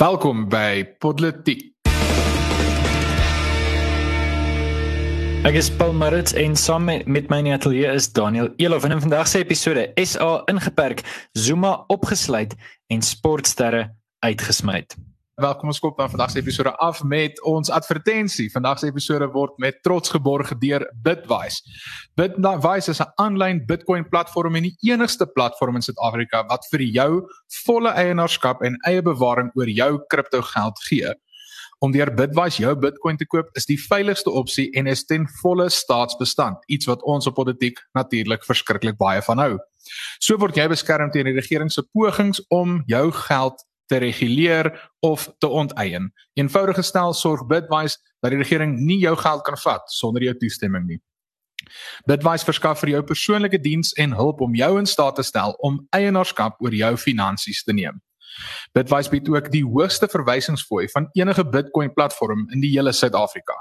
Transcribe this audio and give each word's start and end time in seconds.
Welkom 0.00 0.46
by 0.48 0.86
Politiek. 0.96 1.74
Ek 5.44 5.58
is 5.60 5.68
Paul 5.76 5.92
Marits 5.92 6.32
en 6.40 6.56
saam 6.56 6.88
met 6.88 7.28
my 7.28 7.42
in 7.42 7.50
die 7.50 7.52
ateljee 7.52 7.90
is 7.98 8.08
Daniel 8.16 8.48
Elof 8.56 8.86
en 8.88 8.96
in 8.96 9.02
vandag 9.04 9.28
se 9.28 9.42
episode 9.44 9.90
SA 10.00 10.30
ingeperk, 10.48 11.04
Zuma 11.36 11.74
opgesluit 11.92 12.56
en 12.88 13.04
sportsterre 13.04 13.90
uitgesmy. 14.24 14.86
Welkom 15.40 15.70
ons 15.72 15.78
kop 15.80 15.96
dan 15.96 16.10
vandag 16.12 16.30
se 16.30 16.38
episode 16.38 16.72
af 16.84 16.98
met 17.02 17.38
ons 17.48 17.70
advertensie. 17.72 18.50
Vandag 18.52 18.78
se 18.78 18.90
episode 18.90 19.24
word 19.32 19.54
met 19.56 19.78
trots 19.82 20.12
geborg 20.12 20.50
deur 20.60 20.84
Bitwise. 21.00 21.62
Bitwise 22.14 22.90
is 22.90 23.00
'n 23.00 23.08
aanlyn 23.16 23.62
Bitcoin 23.66 24.08
platform 24.08 24.56
en 24.56 24.62
die 24.62 24.76
enigste 24.92 25.26
platform 25.26 25.74
in 25.76 25.82
Suid-Afrika 25.82 26.44
wat 26.46 26.66
vir 26.70 26.80
jou 26.80 27.30
volle 27.64 27.88
eienaarskap 27.88 28.62
en 28.62 28.76
eie 28.86 29.02
bewaring 29.02 29.50
oor 29.54 29.68
jou 29.68 30.00
kriptogeld 30.06 30.78
gee. 30.88 31.14
Om 31.78 31.92
deur 31.92 32.14
Bitwise 32.14 32.62
jou 32.62 32.76
Bitcoin 32.76 33.16
te 33.16 33.26
koop 33.26 33.48
is 33.52 33.66
die 33.66 33.80
veiligste 33.80 34.30
opsie 34.30 34.70
en 34.72 34.86
is 34.86 35.04
ten 35.04 35.28
volle 35.40 35.70
staatsbestand, 35.70 36.56
iets 36.66 36.86
wat 36.86 37.02
ons 37.02 37.26
op 37.26 37.34
politiek 37.34 37.80
natuurlik 37.92 38.44
verskriklik 38.44 38.96
baie 38.96 39.22
van 39.22 39.38
hou. 39.38 39.58
So 40.18 40.36
word 40.36 40.56
jy 40.56 40.68
beskerm 40.68 41.10
teen 41.10 41.24
die 41.24 41.40
regering 41.40 41.72
se 41.72 41.82
pogings 41.82 42.42
om 42.48 42.82
jou 42.86 43.10
geld 43.12 43.64
te 43.90 43.98
reguleer 43.98 44.90
of 45.00 45.34
te 45.38 45.48
onteien. 45.48 46.12
Eenvoudig 46.38 46.76
gestel 46.78 47.12
sorg 47.12 47.42
Bitwise 47.50 47.98
dat 48.22 48.30
die 48.30 48.38
regering 48.38 48.76
nie 48.78 49.00
jou 49.02 49.16
geld 49.18 49.42
kan 49.42 49.58
vat 49.58 49.90
sonder 49.90 50.22
jou 50.22 50.34
toestemming 50.38 50.86
nie. 50.86 51.00
Bitwise 52.06 52.46
verskaf 52.46 52.78
vir 52.84 52.90
jou 52.94 53.02
persoonlike 53.08 53.58
diens 53.60 53.90
en 54.00 54.14
hulp 54.16 54.40
om 54.46 54.54
jou 54.54 54.78
in 54.78 54.86
staat 54.86 55.18
te 55.18 55.24
stel 55.26 55.56
om 55.66 55.80
eienaarskap 55.96 56.62
oor 56.62 56.74
jou 56.74 56.96
finansies 57.02 57.64
te 57.66 57.72
neem. 57.74 57.98
Bitwise 58.78 59.10
bied 59.10 59.28
ook 59.28 59.50
die 59.50 59.64
hoogste 59.66 60.08
verwysingsfooi 60.08 60.86
van 60.94 61.10
enige 61.18 61.44
Bitcoin 61.44 61.92
platform 61.94 62.46
in 62.54 62.60
die 62.62 62.70
hele 62.76 62.92
Suid-Afrika. 62.94 63.58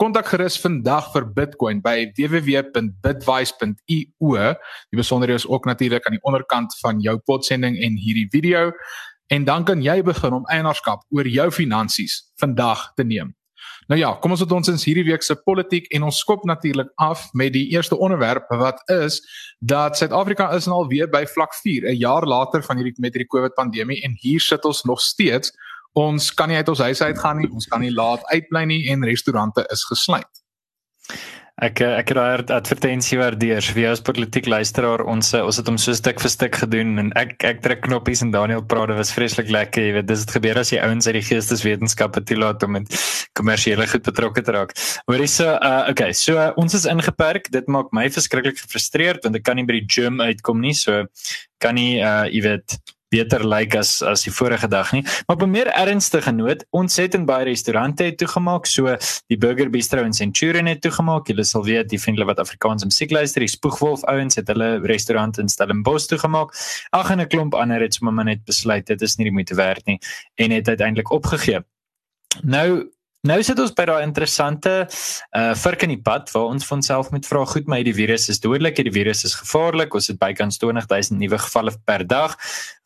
Kontak 0.00 0.26
gerus 0.32 0.56
vandag 0.58 1.12
vir 1.14 1.24
Bitcoin 1.36 1.82
by 1.84 2.10
www.bitwise.io. 2.16 4.54
Die 4.90 4.98
besonderhede 4.98 5.38
is 5.38 5.46
ook 5.46 5.64
natuurlik 5.68 6.06
aan 6.06 6.16
die 6.16 6.26
onderkant 6.26 6.74
van 6.80 7.00
jou 7.04 7.18
podsending 7.30 7.76
en 7.78 7.96
hierdie 8.00 8.28
video 8.32 8.72
en 9.32 9.44
dan 9.44 9.64
kan 9.64 9.80
jy 9.82 10.02
begin 10.04 10.34
om 10.36 10.48
eienaarskap 10.52 11.06
oor 11.16 11.28
jou 11.28 11.48
finansies 11.50 12.18
vandag 12.40 12.90
te 12.98 13.04
neem. 13.04 13.32
Nou 13.88 13.98
ja, 14.00 14.10
kom 14.20 14.34
ons 14.34 14.42
het 14.44 14.52
ons 14.52 14.68
ins 14.68 14.84
hierdie 14.84 15.06
week 15.06 15.24
se 15.24 15.34
politiek 15.46 15.88
en 15.96 16.04
ons 16.06 16.18
skop 16.20 16.44
natuurlik 16.48 16.90
af 17.00 17.24
met 17.38 17.54
die 17.54 17.64
eerste 17.72 17.96
onderwerp 17.96 18.50
wat 18.60 18.82
is 18.92 19.20
dat 19.58 19.96
Suid-Afrika 19.96 20.50
is 20.56 20.68
nou 20.68 20.82
al 20.82 20.90
weer 20.90 21.08
by 21.10 21.24
vlak 21.26 21.54
4, 21.62 21.88
'n 21.90 21.98
jaar 21.98 22.26
later 22.26 22.62
van 22.62 22.76
hierdie 22.76 22.94
met 22.98 23.14
hierdie 23.14 23.32
COVID 23.34 23.54
pandemie 23.54 24.02
en 24.02 24.16
hier 24.20 24.40
sit 24.40 24.64
ons 24.64 24.82
nog 24.82 25.00
steeds. 25.00 25.52
Ons 25.92 26.34
kan 26.34 26.48
nie 26.48 26.56
uit 26.56 26.68
ons 26.68 26.78
huis 26.78 27.02
uit 27.02 27.18
gaan 27.18 27.38
nie, 27.38 27.50
ons 27.50 27.66
kan 27.66 27.80
nie 27.80 27.92
laat 27.92 28.24
uitbly 28.24 28.64
nie 28.64 28.88
en 28.90 29.04
restaurante 29.04 29.66
is 29.70 29.84
gesluit. 29.84 30.44
Ek 31.60 31.82
eh, 31.84 31.98
ek 32.00 32.08
het 32.08 32.16
daai 32.16 32.52
advertensie 32.56 33.18
waardeer. 33.20 33.66
Wie 33.76 33.84
as 33.84 34.00
politiek 34.00 34.46
luisteraar 34.48 35.02
ons 35.04 35.34
eh, 35.36 35.42
ons 35.44 35.58
het 35.60 35.66
hom 35.68 35.76
so 35.76 35.92
stuk 35.92 36.22
vir 36.24 36.32
stuk 36.32 36.56
gedoen 36.62 36.96
en 37.02 37.10
ek 37.18 37.44
ek 37.44 37.60
druk 37.60 37.82
knoppies 37.84 38.22
en 38.24 38.32
Daniel 38.32 38.62
praat 38.64 38.88
dit 38.88 38.96
was 38.96 39.12
vreeslik 39.12 39.52
lekker. 39.52 39.84
Jy 39.84 39.92
weet 39.98 40.08
dis 40.08 40.24
het 40.24 40.32
gebeur 40.32 40.62
as 40.62 40.72
jy 40.72 40.80
ouens 40.80 41.06
uit 41.10 41.18
die 41.18 41.24
geesteswetenskappe 41.28 42.24
toelaat 42.24 42.64
om 42.64 42.72
met 42.78 42.96
kommersiële 43.36 43.84
goed 43.90 44.06
betrokke 44.08 44.44
te 44.46 44.56
raak. 44.56 44.72
Hoor 45.04 45.20
hierso 45.20 45.50
uh 45.52 45.92
okay, 45.92 46.16
so 46.16 46.40
uh, 46.40 46.48
ons 46.56 46.72
is 46.78 46.88
ingeperk. 46.88 47.52
Dit 47.52 47.68
maak 47.68 47.92
my 47.92 48.08
verskriklik 48.08 48.56
gefrustreerd 48.62 49.28
want 49.28 49.36
ek 49.36 49.44
kan 49.44 49.60
nie 49.60 49.68
by 49.68 49.76
die 49.76 49.86
gym 49.92 50.24
uitkom 50.24 50.64
nie. 50.64 50.72
So 50.72 51.04
kan 51.60 51.76
nie 51.76 52.00
uh 52.00 52.24
jy 52.32 52.46
weet 52.48 52.80
beter 53.12 53.44
lyk 53.46 53.76
as 53.78 54.00
as 54.02 54.24
die 54.26 54.32
vorige 54.32 54.68
dag 54.72 54.92
nie. 54.96 55.02
Maar 55.26 55.36
op 55.36 55.42
'n 55.42 55.50
meer 55.50 55.68
ernstige 55.68 56.32
noot, 56.32 56.64
ons 56.70 56.96
het 56.96 57.14
in 57.14 57.26
baie 57.26 57.44
restaurante 57.44 58.04
het 58.04 58.18
toegemaak, 58.18 58.66
so 58.66 58.96
die 59.28 59.38
Burger 59.38 59.70
Bistro 59.70 60.02
in 60.02 60.12
Centurion 60.12 60.66
het 60.66 60.80
toegemaak. 60.80 61.28
Julle 61.28 61.44
sal 61.44 61.64
weet, 61.64 61.88
die 61.88 62.00
vriende 62.00 62.24
wat 62.24 62.38
Afrikaans 62.38 62.84
musiek 62.84 63.10
luister, 63.10 63.40
die 63.40 63.48
Spoegwolf 63.48 64.04
ouens 64.04 64.34
het 64.34 64.48
hulle 64.48 64.80
restaurant 64.82 65.38
in 65.38 65.48
Stellenbosch 65.48 66.06
toegemaak. 66.06 66.54
Ag 66.90 67.10
en 67.10 67.20
'n 67.20 67.28
klomp 67.28 67.54
ander 67.54 67.80
het 67.80 67.94
sommer 67.94 68.24
net 68.24 68.44
besluit 68.44 68.86
dit 68.86 69.02
is 69.02 69.16
nie 69.16 69.24
die 69.24 69.32
moeite 69.32 69.54
werd 69.54 69.86
nie 69.86 69.98
en 70.34 70.50
het 70.50 70.68
uiteindelik 70.68 71.10
opgegee. 71.10 71.60
Nou 72.40 72.91
Nou 73.22 73.36
sit 73.46 73.60
ons 73.62 73.70
by 73.70 73.84
daai 73.86 74.00
interessante 74.02 74.70
uh 75.38 75.52
vurk 75.54 75.84
in 75.86 75.92
die 75.92 76.00
pad 76.02 76.32
waar 76.34 76.48
ons 76.50 76.64
van 76.66 76.80
self 76.82 77.12
met 77.14 77.26
vra 77.28 77.44
goed 77.46 77.68
maar 77.70 77.84
die 77.86 77.92
virus 77.94 78.24
is 78.32 78.40
dodelik, 78.42 78.80
die 78.82 78.90
virus 78.90 79.20
is 79.28 79.36
gevaarlik. 79.38 79.94
Ons 79.94 80.08
het 80.10 80.18
bykans 80.18 80.58
20000 80.58 81.20
nuwe 81.20 81.38
gevalle 81.38 81.70
per 81.86 82.02
dag. 82.02 82.34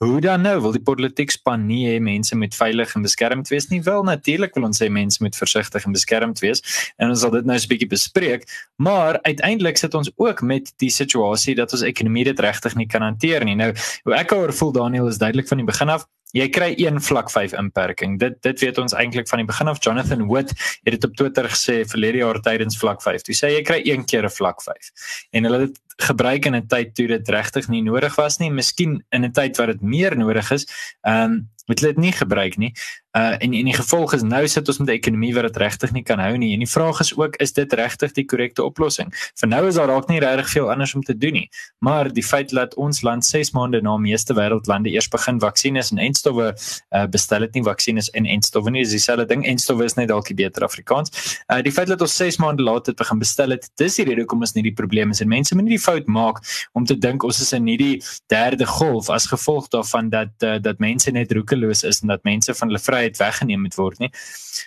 Hoe 0.05 0.21
dan 0.21 0.45
nou? 0.45 0.59
Wil 0.67 0.75
die 0.77 0.83
politiek 0.85 1.33
span 1.33 1.65
nie 1.65 1.87
hê 1.89 1.95
mense 2.05 2.37
moet 2.37 2.53
veilig 2.53 2.93
en 2.99 3.07
beskermd 3.07 3.49
wees 3.49 3.71
nie? 3.71 3.81
Wel 3.87 4.05
natuurlik 4.05 4.53
wil 4.59 4.69
ons 4.69 4.83
hê 4.85 4.91
mense 4.93 5.25
moet 5.25 5.39
versigtig 5.41 5.89
en 5.89 5.97
beskermd 5.97 6.45
wees. 6.45 6.61
En 7.01 7.15
ons 7.15 7.25
sal 7.25 7.33
dit 7.33 7.49
nou 7.49 7.57
'n 7.57 7.69
bietjie 7.73 7.89
bespreek, 7.89 8.45
maar 8.77 9.17
uiteindelik 9.23 9.81
sit 9.81 9.95
ons 9.95 10.13
ook 10.17 10.43
met 10.43 10.69
die 10.77 10.91
situasie 10.91 11.55
dat 11.55 11.73
ons 11.73 11.81
ekonomie 11.81 12.25
dit 12.25 12.41
regtig 12.41 12.77
nie 12.77 12.87
kan 12.87 13.01
hanteer 13.01 13.43
nie. 13.45 13.57
Nou, 13.57 13.73
hoe 14.05 14.15
ek 14.15 14.33
oor 14.33 14.53
voel 14.53 14.73
Daniel 14.73 15.09
is 15.09 15.17
duidelik 15.17 15.49
van 15.49 15.65
die 15.65 15.67
begin 15.67 15.89
af 15.89 16.05
jy 16.37 16.49
kry 16.53 16.71
een 16.77 17.01
vlak 17.03 17.31
5 17.33 17.55
inperking. 17.57 18.19
Dit 18.21 18.39
dit 18.45 18.61
weet 18.67 18.79
ons 18.83 18.95
eintlik 18.97 19.29
van 19.31 19.43
die 19.43 19.49
begin 19.49 19.71
af. 19.73 19.81
Jonathan 19.85 20.27
Wood 20.29 20.53
het 20.85 20.93
dit 20.97 21.05
op 21.05 21.17
Twitter 21.17 21.49
gesê 21.53 21.81
verlede 21.89 22.23
jaar 22.23 22.41
tydens 22.45 22.79
vlak 22.81 23.03
5. 23.05 23.25
Hy 23.31 23.37
sê 23.39 23.53
jy 23.55 23.63
kry 23.67 23.81
een 23.85 24.05
keer 24.05 24.29
'n 24.29 24.37
vlak 24.37 24.63
5. 24.63 24.93
En 25.33 25.49
hulle 25.49 25.61
het 25.67 25.81
gebruik 25.97 26.45
in 26.45 26.55
'n 26.55 26.67
tyd 26.67 26.95
toe 26.95 27.07
dit 27.07 27.29
regtig 27.29 27.69
nie 27.69 27.83
nodig 27.83 28.15
was 28.17 28.39
nie, 28.39 28.51
miskien 28.51 29.05
in 29.11 29.25
'n 29.25 29.33
tyd 29.33 29.57
wat 29.57 29.67
dit 29.67 29.83
meer 29.83 30.17
nodig 30.17 30.51
is. 30.51 30.67
Ehm 31.03 31.23
um, 31.23 31.51
het 31.67 31.81
hulle 31.81 31.95
dit 31.95 32.03
nie 32.03 32.13
gebruik 32.13 32.57
nie. 32.57 32.73
Uh 33.17 33.33
en 33.43 33.53
en 33.57 33.65
die 33.65 33.75
gevolg 33.75 34.13
is 34.13 34.23
nou 34.23 34.43
sit 34.49 34.69
ons 34.69 34.79
met 34.79 34.89
'n 34.89 34.93
ekonomie 34.93 35.35
wat 35.35 35.43
dit 35.43 35.57
regtig 35.57 35.93
nie 35.93 36.03
kan 36.03 36.19
hou 36.19 36.37
nie. 36.37 36.53
En 36.53 36.59
die 36.59 36.71
vraag 36.71 37.01
is 37.01 37.17
ook 37.17 37.37
is 37.37 37.53
dit 37.53 37.73
regtig 37.73 38.13
die 38.13 38.25
korrekte 38.25 38.63
oplossing? 38.63 39.09
Vir 39.35 39.49
nou 39.49 39.67
is 39.67 39.75
daar 39.75 39.87
dalk 39.87 40.09
nie 40.09 40.21
regtig 40.21 40.51
veel 40.51 40.71
anders 40.71 40.95
om 40.95 41.03
te 41.03 41.17
doen 41.19 41.33
nie. 41.33 41.49
Maar 41.79 42.13
die 42.13 42.23
feit 42.23 42.51
dat 42.51 42.75
ons 42.75 43.03
land 43.03 43.27
6 43.27 43.51
maande 43.51 43.81
na 43.83 43.97
meeste 43.97 44.35
wêreldlande 44.35 44.91
eers 44.91 45.09
begin 45.09 45.41
vaksines 45.41 45.91
en 45.91 45.99
enstowwe 45.99 46.55
uh 46.95 47.07
bestel 47.07 47.41
het 47.41 47.55
nie 47.55 47.63
vaksines 47.63 48.11
en 48.11 48.27
enstowwe 48.27 48.71
nie. 48.71 48.83
Dis 48.83 48.91
dieselfde 48.91 49.27
ding. 49.27 49.47
Enstowwe 49.47 49.85
is 49.85 49.95
net 49.95 50.09
dalk 50.09 50.27
die 50.27 50.35
beter 50.35 50.63
Afrikaans. 50.63 51.41
Uh 51.49 51.63
die 51.63 51.73
feit 51.73 51.89
dat 51.89 52.01
ons 52.01 52.17
6 52.17 52.37
maande 52.37 52.63
later 52.63 52.85
dit 52.93 52.97
begin 52.97 53.19
bestel 53.19 53.51
het, 53.51 53.71
dis 53.77 53.95
die 53.95 54.05
rede 54.05 54.21
hoekom 54.21 54.41
ons 54.41 54.53
nie 54.53 54.63
die 54.63 54.75
probleme 54.75 55.11
is 55.11 55.21
en 55.21 55.29
mense 55.29 55.55
moet 55.55 55.65
nie 55.65 55.77
die 55.79 55.85
fout 55.87 56.07
maak 56.11 56.43
om 56.73 56.87
te 56.87 56.99
dink 56.99 57.25
ons 57.27 57.41
is 57.43 57.53
in 57.57 57.69
hierdie 57.71 57.97
derde 58.33 58.67
golf 58.77 59.11
as 59.15 59.29
gevolg 59.33 59.71
daarvan 59.75 60.11
dat 60.13 60.35
uh, 60.47 60.57
dat 60.63 60.83
mense 60.83 61.11
net 61.15 61.33
roekeloos 61.33 61.85
is 61.89 62.03
en 62.03 62.15
dat 62.15 62.25
mense 62.29 62.55
van 62.55 62.73
hulle 62.73 62.83
vryheid 62.83 63.21
weggeneem 63.23 63.67
moet 63.67 63.79
word 63.79 64.03
nie. 64.03 64.11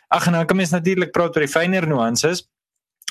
Ag 0.09 0.29
en 0.29 0.37
nou 0.37 0.45
kan 0.45 0.57
mens 0.59 0.75
natuurlik 0.75 1.13
praat 1.15 1.35
oor 1.35 1.45
die 1.45 1.51
fynere 1.51 1.89
nuances. 1.89 2.45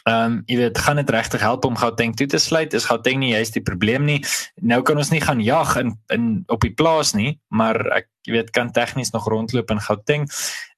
Ehm 0.08 0.38
um, 0.38 0.42
jy 0.46 0.56
weet 0.56 0.78
gaan 0.78 1.00
dit 1.00 1.10
regtig 1.10 1.42
help 1.44 1.64
om 1.68 1.76
Gauteng 1.76 2.14
toe 2.16 2.26
te 2.26 2.38
sluit? 2.38 2.74
Is 2.74 2.86
Gauteng 2.88 3.18
nie 3.20 3.34
juist 3.34 3.56
die 3.58 3.64
probleem 3.64 4.06
nie? 4.08 4.20
Nou 4.62 4.80
kan 4.82 4.96
ons 4.96 5.10
nie 5.10 5.20
gaan 5.20 5.40
jag 5.44 5.76
in 5.76 5.96
in 6.14 6.28
op 6.46 6.64
die 6.64 6.72
plaas 6.72 7.12
nie, 7.18 7.38
maar 7.48 7.76
ek 7.98 8.08
jy 8.28 8.36
weet 8.36 8.52
kan 8.52 8.72
tegnies 8.76 9.14
nog 9.16 9.28
rondloop 9.28 9.72
in 9.72 9.80
Gauteng. 9.80 10.28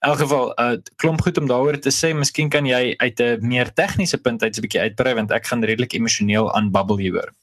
In 0.01 0.09
elk 0.13 0.23
geval 0.23 0.53
uh, 0.55 0.79
klomp 1.03 1.27
goed 1.27 1.39
om 1.43 1.51
daaroor 1.51 1.81
te 1.83 1.93
sê. 1.95 2.15
Miskien 2.15 2.49
kan 2.49 2.67
jy 2.67 2.95
uit 3.03 3.21
'n 3.21 3.43
meer 3.43 3.75
tegniese 3.75 4.23
punt 4.23 4.43
uit 4.43 4.57
'n 4.57 4.65
bietjie 4.67 4.81
uitbrei 4.87 5.15
want 5.15 5.31
ek 5.31 5.47
gaan 5.47 5.65
redelik 5.65 5.93
emosioneel 5.99 6.53
aanbabbel 6.55 7.03
hieroor. 7.03 7.35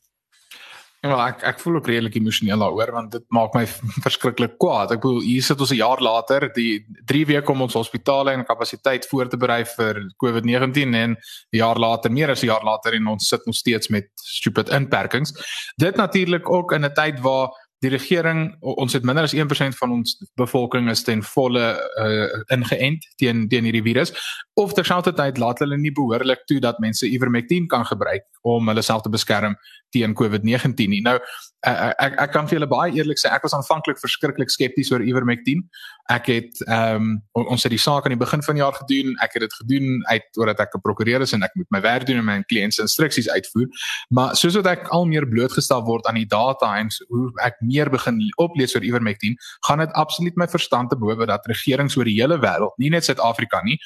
Ja, 1.05 1.17
ek 1.29 1.43
ek 1.45 1.59
voel 1.61 1.75
ook 1.77 1.87
redelik 1.87 2.15
emosioneel 2.17 2.57
daaroor 2.57 2.89
want 2.95 3.11
dit 3.13 3.23
maak 3.29 3.53
my 3.53 3.67
verskriklik 4.05 4.55
kwaad. 4.57 4.95
Ek 4.95 5.01
bedoel 5.03 5.21
hier 5.21 5.43
sit 5.45 5.59
ons 5.61 5.71
'n 5.71 5.77
jaar 5.77 6.01
later, 6.01 6.49
die 6.55 6.85
3 7.05 7.25
weke 7.25 7.51
om 7.51 7.61
ons 7.61 7.77
hospitale 7.77 8.33
en 8.33 8.45
kapasiteit 8.45 9.05
voor 9.05 9.29
te 9.29 9.37
berei 9.37 9.63
vir 9.63 10.01
COVID-19 10.23 10.95
en 10.95 11.11
'n 11.13 11.17
jaar 11.51 11.77
later, 11.77 12.11
meer 12.11 12.31
as 12.31 12.41
'n 12.41 12.49
jaar 12.49 12.63
later 12.63 12.93
en 12.93 13.07
ons 13.07 13.27
sit 13.27 13.45
nog 13.45 13.55
steeds 13.55 13.89
met 13.89 14.09
stupid 14.15 14.69
inperkings. 14.69 15.33
Dit 15.77 15.95
natuurlik 15.95 16.49
ook 16.49 16.71
in 16.71 16.85
'n 16.85 16.93
tyd 16.93 17.19
waar 17.19 17.49
die 17.83 17.91
regering 17.93 18.55
ons 18.59 18.93
het 18.97 19.05
minder 19.05 19.27
as 19.27 19.35
1% 19.35 19.77
van 19.77 19.91
ons 19.91 20.15
bevolking 20.39 20.89
is 20.89 21.03
ten 21.05 21.21
volle 21.23 21.65
uh, 22.01 22.27
ingeënt 22.53 23.05
teen 23.21 23.45
teen 23.51 23.67
hierdie 23.69 23.85
virus 23.85 24.13
of 24.57 24.73
terselfdertyd 24.73 25.37
laat 25.37 25.61
hulle 25.61 25.77
nie 25.77 25.93
behoorlik 25.93 26.45
toe 26.49 26.57
dat 26.63 26.79
mense 26.81 27.05
ivermectin 27.05 27.67
kan 27.69 27.85
gebruik 27.85 28.25
om 28.41 28.67
hulle 28.71 28.81
self 28.81 29.03
te 29.05 29.11
beskerm 29.13 29.57
teen 29.95 30.15
COVID-19 30.17 30.89
nie. 30.91 31.01
Nou 31.03 31.15
uh, 31.19 31.91
ek 32.03 32.17
ek 32.25 32.33
kan 32.33 32.47
vir 32.49 32.57
julle 32.57 32.69
baie 32.71 32.95
eerlik 32.97 33.19
sê 33.21 33.29
ek 33.31 33.45
was 33.45 33.55
aanvanklik 33.55 33.99
verskriklik 34.01 34.51
skepties 34.51 34.91
oor 34.91 35.03
ivermectin. 35.05 35.63
Ek 36.11 36.29
het 36.31 36.61
um, 36.71 37.17
ons 37.37 37.63
het 37.63 37.73
die 37.73 37.81
saak 37.81 38.07
aan 38.07 38.15
die 38.15 38.19
begin 38.19 38.43
van 38.43 38.57
die 38.57 38.63
jaar 38.63 38.75
gedoen. 38.77 39.15
Ek 39.23 39.35
het 39.37 39.45
dit 39.45 39.55
gedoen 39.61 40.01
uit 40.09 40.41
omdat 40.41 40.63
ek 40.65 40.75
'n 40.75 40.83
prokureur 40.83 41.21
is 41.21 41.33
en 41.33 41.43
ek 41.43 41.55
moet 41.55 41.69
my 41.71 41.81
werk 41.81 42.07
doen 42.07 42.21
en 42.21 42.25
my 42.25 42.37
kliënt 42.51 42.73
se 42.73 42.81
instruksies 42.81 43.29
uitvoer. 43.29 43.67
Maar 44.09 44.35
soos 44.35 44.55
wat 44.55 44.67
ek 44.67 44.87
al 44.89 45.05
meer 45.05 45.27
blootgestel 45.27 45.83
word 45.83 46.07
aan 46.07 46.19
die 46.19 46.29
data 46.29 46.77
en 46.79 46.89
hoe 47.09 47.31
ek 47.43 47.55
meer 47.67 47.91
begin 47.93 48.19
oplees 48.43 48.75
oor 48.75 48.85
ivermectin, 48.87 49.37
gaan 49.67 49.83
dit 49.83 49.93
absoluut 49.93 50.39
my 50.39 50.47
verstand 50.47 50.89
te 50.89 50.99
bowe 50.99 51.25
dat 51.29 51.45
regerings 51.51 51.97
oor 51.97 52.09
die 52.09 52.19
hele 52.19 52.39
wêreld, 52.39 52.75
nie 52.77 52.89
net 52.93 53.05
Suid-Afrika 53.05 53.61
nie, 53.67 53.77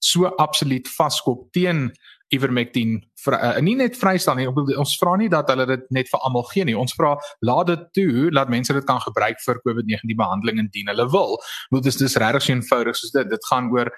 so 0.00 0.30
absoluut 0.40 0.88
vaskop 0.88 1.50
teen 1.52 1.90
ivermectin 2.30 3.00
uh, 3.26 3.58
nie 3.64 3.74
net 3.78 3.96
vrystaan 3.98 4.38
nie. 4.38 4.46
Ons 4.78 4.94
vra 5.00 5.16
nie 5.18 5.28
dat 5.32 5.50
hulle 5.50 5.66
dit 5.68 5.86
net 5.94 6.10
vir 6.10 6.22
almal 6.26 6.46
gee 6.50 6.66
nie. 6.66 6.76
Ons 6.78 6.94
vra 6.98 7.16
laat 7.46 7.70
dit 7.72 7.84
toe 7.98 8.28
dat 8.34 8.52
mense 8.52 8.74
dit 8.76 8.86
kan 8.86 9.02
gebruik 9.02 9.42
vir 9.44 9.60
COVID-19 9.66 10.18
behandeling 10.18 10.62
indien 10.62 10.90
hulle 10.92 11.08
wil. 11.10 11.38
Want 11.74 11.84
dit 11.84 11.92
is 11.92 12.00
dis 12.00 12.18
regtig 12.22 12.46
so 12.46 12.54
eenvoudig 12.54 13.00
soos 13.00 13.14
dit. 13.16 13.32
Dit 13.34 13.50
gaan 13.50 13.70
oor 13.74 13.90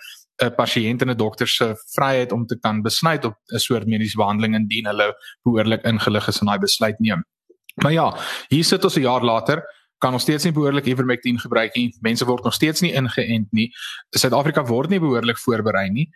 'n 0.42 0.54
pasiënt 0.56 1.02
en 1.02 1.10
'n 1.10 1.16
dokter 1.16 1.48
se 1.48 1.74
vryheid 1.94 2.32
om 2.32 2.46
te 2.46 2.58
kan 2.58 2.82
besluit 2.82 3.24
op 3.24 3.36
'n 3.52 3.58
soort 3.58 3.86
mediese 3.86 4.16
behandeling 4.16 4.54
indien 4.54 4.86
hulle 4.86 5.14
behoorlik 5.44 5.84
ingelig 5.84 6.28
is 6.28 6.40
en 6.40 6.46
daai 6.46 6.58
besluit 6.58 6.98
neem. 7.00 7.24
Maar 7.74 7.92
ja, 7.92 8.08
hier 8.48 8.64
sit 8.64 8.84
ons 8.84 8.96
'n 8.96 9.00
jaar 9.00 9.24
later 9.24 9.62
kan 10.02 10.12
ons 10.12 10.22
steeds 10.22 10.44
nie 10.44 10.52
behoorlik 10.52 10.88
ivermectin 10.90 11.38
gebruik 11.38 11.76
nie. 11.78 11.92
Mense 12.02 12.26
word 12.26 12.44
nog 12.44 12.54
steeds 12.54 12.82
nie 12.82 12.92
ingeënt 12.98 13.52
nie. 13.54 13.68
Suid-Afrika 14.10 14.64
word 14.66 14.90
nie 14.90 15.00
behoorlik 15.02 15.38
voorberei 15.38 15.88
nie. 15.94 16.08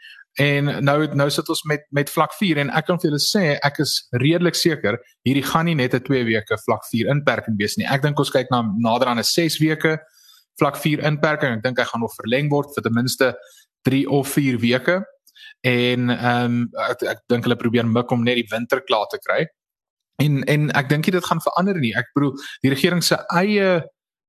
En 0.43 0.85
nou 0.85 0.97
nou 1.17 1.29
sit 1.33 1.49
ons 1.49 1.63
met 1.71 1.87
met 1.97 2.11
vlak 2.13 2.35
4 2.37 2.59
en 2.65 2.73
ek 2.77 2.89
kan 2.91 2.99
vir 3.01 3.11
julle 3.11 3.23
sê 3.23 3.45
ek 3.65 3.79
is 3.85 3.95
redelik 4.21 4.59
seker 4.59 4.99
hierdie 5.25 5.45
gaan 5.47 5.65
nie 5.71 5.77
net 5.79 5.95
'n 5.95 6.03
2 6.05 6.25
weke 6.25 6.59
vlak 6.65 6.85
4 6.91 7.09
inperking 7.15 7.57
wees 7.59 7.77
nie. 7.77 7.87
Ek 7.87 8.03
dink 8.03 8.19
ons 8.19 8.31
kyk 8.31 8.51
na 8.51 8.63
nader 8.63 9.09
aan 9.09 9.19
'n 9.19 9.25
6 9.25 9.59
weke 9.61 9.99
vlak 10.59 10.77
4 10.77 11.01
inperking. 11.01 11.57
Ek 11.57 11.63
dink 11.63 11.79
hy 11.79 11.85
gaan 11.85 12.01
nog 12.01 12.15
verleng 12.21 12.51
word 12.51 12.75
vir 12.75 12.83
ten 12.83 12.95
minste 12.95 13.35
3 13.85 14.07
of 14.07 14.29
4 14.29 14.59
weke. 14.59 15.05
En 15.63 16.11
ehm 16.11 16.45
um, 16.45 16.69
ek, 16.91 17.03
ek 17.03 17.21
dink 17.29 17.45
hulle 17.45 17.57
probeer 17.57 17.87
mik 17.87 18.11
om 18.11 18.25
net 18.25 18.37
die 18.37 18.51
winter 18.51 18.83
klaar 18.83 19.07
te 19.07 19.19
kry. 19.19 19.47
En 20.17 20.45
en 20.45 20.71
ek 20.73 20.89
dink 20.89 21.05
dit 21.05 21.25
gaan 21.25 21.43
verander 21.43 21.79
nie. 21.79 21.93
Ek 21.97 22.11
bedoel 22.15 22.35
die 22.65 22.73
regering 22.73 23.05
se 23.05 23.19
eie 23.35 23.85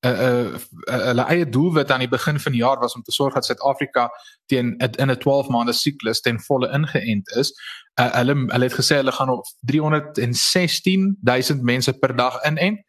'n 0.06 0.07
uh, 0.07 0.12
'n 0.12 0.54
uh, 0.54 0.94
uh, 0.94 1.06
hulle 1.10 1.25
eie 1.34 1.50
doelwit 1.50 1.92
aan 1.92 2.04
die 2.06 2.10
begin 2.10 2.39
van 2.39 2.51
die 2.51 2.62
jaar 2.62 2.80
was 2.80 2.94
om 2.95 3.01
te 3.01 3.12
sorg 3.12 3.34
dat 3.34 3.45
Suid-Afrika 3.45 4.10
teen 4.45 4.75
in 4.78 5.12
'n 5.12 5.18
12 5.18 5.48
maande 5.48 5.74
siklus 5.74 6.22
ten 6.22 6.39
volle 6.39 6.69
ingeënt 6.69 7.28
is. 7.36 7.54
Uh, 8.00 8.12
hulle 8.13 8.36
hulle 8.36 8.68
het 8.69 8.80
gesê 8.80 8.95
hulle 8.95 9.12
gaan 9.12 9.30
op 9.30 9.45
316 9.66 11.18
000 11.22 11.62
mense 11.62 11.94
per 11.94 12.16
dag 12.16 12.44
inent 12.45 12.80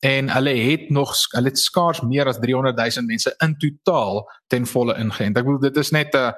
en 0.00 0.28
hulle 0.28 0.50
het 0.50 0.90
nog 0.90 1.14
hulle 1.30 1.48
het 1.48 1.58
skaars 1.58 2.00
meer 2.00 2.26
as 2.26 2.38
300 2.38 2.76
000 2.76 3.06
mense 3.06 3.34
in 3.38 3.56
totaal 3.56 4.26
ten 4.46 4.66
volle 4.66 4.94
ingeënt. 4.94 5.38
Ek 5.38 5.44
bedoel 5.44 5.60
dit 5.70 5.76
is 5.76 5.90
net 5.90 6.14
'n 6.14 6.18
uh, 6.18 6.32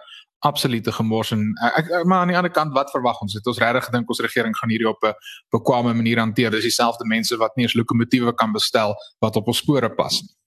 absolute 0.47 0.93
gemors 0.93 1.33
en 1.35 1.53
ek, 1.75 1.91
ek 1.91 2.07
maar 2.07 2.23
aan 2.23 2.33
die 2.33 2.37
ander 2.37 2.53
kant 2.53 2.73
wat 2.73 2.91
verwag 2.95 3.21
ons 3.25 3.35
het? 3.35 3.47
Ons 3.47 3.59
regtig 3.59 3.89
gedink 3.91 4.11
ons 4.11 4.21
regering 4.23 4.57
gaan 4.57 4.71
hierdie 4.71 4.89
op 4.89 5.03
'n 5.05 5.15
bekwame 5.51 5.95
manier 5.95 6.19
hanteer. 6.19 6.51
Dis 6.51 6.69
dieselfde 6.71 7.05
mense 7.05 7.37
wat 7.37 7.57
nie 7.57 7.65
eens 7.65 7.75
lokomotiewe 7.75 8.35
kan 8.35 8.53
bestel 8.53 8.95
wat 9.19 9.37
op 9.37 9.47
ons 9.47 9.59
spore 9.59 9.91
pas 9.91 10.23
nie 10.23 10.39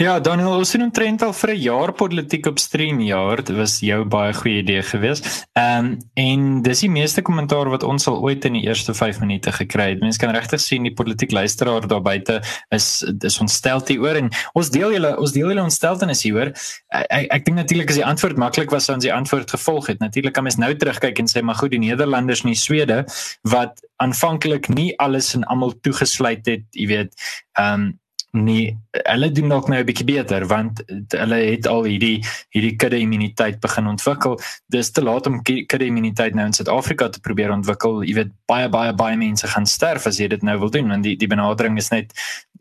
Ja, 0.00 0.16
Daniel, 0.20 0.56
ons 0.56 0.70
sien 0.72 0.82
omtrent 0.82 1.22
al 1.22 1.32
vir 1.36 1.50
'n 1.52 1.60
jaar 1.60 1.92
politiek 1.92 2.46
op 2.46 2.58
stream 2.58 3.00
jaar. 3.00 3.44
Dit 3.44 3.56
was 3.56 3.80
jou 3.80 4.04
baie 4.04 4.32
goeie 4.32 4.62
idee 4.62 4.82
geweest. 4.82 5.46
Ehm 5.52 5.84
um, 5.84 5.98
en 6.14 6.62
dis 6.62 6.80
die 6.80 6.90
meeste 6.90 7.22
kommentaar 7.22 7.68
wat 7.68 7.82
ons 7.82 8.06
al 8.06 8.20
ooit 8.20 8.44
in 8.44 8.52
die 8.52 8.64
eerste 8.64 8.94
5 8.94 9.20
minute 9.20 9.52
gekry 9.52 9.90
het. 9.90 10.00
Mense 10.00 10.18
kan 10.18 10.34
regtig 10.34 10.60
sien 10.60 10.82
die 10.82 10.94
politiek 10.94 11.30
luisteraar 11.30 11.86
daar 11.86 12.02
buite 12.02 12.42
is 12.70 13.04
is 13.20 13.38
ontstel 13.38 13.82
hieroor 13.86 14.16
en 14.16 14.30
ons 14.52 14.70
deel 14.70 14.92
julle 14.92 15.18
ons 15.18 15.32
deel 15.32 15.48
julle 15.48 15.62
ontsteltenis 15.62 16.22
hieroor. 16.22 16.52
Ek 16.88 17.28
ek 17.30 17.44
dink 17.44 17.56
natuurlik 17.56 17.90
as 17.90 18.00
die 18.00 18.06
antwoord 18.06 18.36
maklik 18.36 18.70
was 18.70 18.84
sou 18.84 18.94
ons 18.94 19.04
die 19.04 19.14
antwoord 19.14 19.50
gevolg 19.50 19.86
het. 19.86 19.98
Natuurlik 19.98 20.32
kan 20.32 20.44
mens 20.44 20.56
nou 20.56 20.74
terugkyk 20.74 21.18
en 21.18 21.28
sê 21.28 21.42
maar 21.42 21.54
goed, 21.54 21.70
die 21.70 21.78
Nederlanders 21.78 22.42
en 22.42 22.48
die 22.48 22.58
Swede 22.58 23.04
wat 23.42 23.84
aanvanklik 23.96 24.68
nie 24.68 24.98
alles 24.98 25.34
en 25.34 25.44
almal 25.44 25.74
toegesluit 25.80 26.46
het, 26.46 26.64
jy 26.70 26.86
weet, 26.86 27.14
ehm 27.58 27.74
um, 27.74 28.00
nie 28.32 28.72
hulle 28.96 29.28
doen 29.32 29.50
dalk 29.52 29.68
nou 29.68 29.78
'n 29.80 29.86
bietjie 29.86 30.06
beter 30.08 30.46
want 30.48 30.80
hulle 31.12 31.36
het 31.36 31.66
al 31.66 31.84
hierdie 31.84 32.24
hierdie 32.50 32.76
kudde 32.76 32.98
immuniteit 32.98 33.60
begin 33.60 33.86
ontwikkel. 33.86 34.40
Dis 34.68 34.90
te 34.90 35.02
laat 35.02 35.26
om 35.26 35.42
kudde 35.42 35.84
immuniteit 35.84 36.34
nou 36.34 36.46
in 36.46 36.52
Suid-Afrika 36.52 37.08
te 37.08 37.20
probeer 37.20 37.52
ontwikkel. 37.52 38.02
Jy 38.02 38.14
weet 38.14 38.32
baie 38.46 38.68
baie 38.68 38.92
baie 38.92 39.16
mense 39.16 39.46
gaan 39.46 39.66
sterf 39.66 40.06
as 40.06 40.18
jy 40.18 40.28
dit 40.28 40.42
nou 40.42 40.58
wil 40.58 40.70
doen 40.70 40.88
want 40.88 41.02
die 41.02 41.16
die 41.16 41.28
benadering 41.28 41.76
is 41.76 41.90
net 41.90 42.12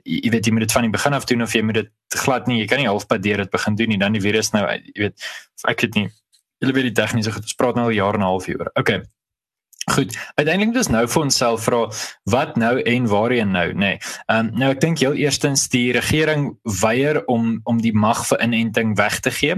jy 0.04 0.30
weet 0.30 0.46
jy 0.46 0.52
moet 0.52 0.68
dit 0.68 0.72
van 0.72 0.82
die 0.82 0.92
begin 0.92 1.14
af 1.14 1.26
doen 1.26 1.42
of 1.42 1.54
jy 1.54 1.62
moet 1.62 1.76
dit 1.76 1.92
glad 2.10 2.48
nie 2.48 2.60
jy 2.60 2.68
kan 2.68 2.78
nie 2.78 2.88
halfpad 2.88 3.24
deur 3.24 3.38
dit 3.38 3.52
begin 3.52 3.76
doen 3.76 3.90
nie 3.90 3.98
dan 3.98 4.12
die 4.12 4.22
virus 4.22 4.52
nou 4.52 4.66
jy 4.68 5.00
weet 5.00 5.16
ek 5.68 5.82
weet 5.82 5.96
nie 5.96 6.10
hulle 6.60 6.74
weet 6.74 6.90
die 6.92 7.00
tegniese 7.02 7.32
goed 7.32 7.48
ons 7.48 7.56
praat 7.56 7.76
nou 7.76 7.86
al 7.86 7.96
jare 7.96 8.18
en 8.18 8.22
'n 8.22 8.28
half 8.28 8.46
hieroor. 8.46 8.72
Okay. 8.76 9.02
Goed, 9.90 10.18
uiteindelik 10.36 10.74
dus 10.74 10.88
nou 10.88 11.08
vir 11.10 11.22
onsself 11.22 11.64
vra 11.66 11.80
wat 12.30 12.56
nou 12.56 12.82
en 12.82 13.08
waarheen 13.10 13.52
nou, 13.52 13.72
nê. 13.74 13.80
Nee. 13.80 13.98
Ehm 14.26 14.46
um, 14.46 14.52
nou 14.60 14.70
ek 14.76 14.82
dink 14.84 15.02
heel 15.02 15.18
eerstens 15.18 15.68
die 15.74 15.92
regering 15.92 16.52
weier 16.82 17.24
om 17.26 17.60
om 17.64 17.82
die 17.82 17.94
mag 17.94 18.22
vir 18.28 18.44
inenting 18.46 18.94
weg 18.98 19.20
te 19.20 19.32
gee. 19.32 19.58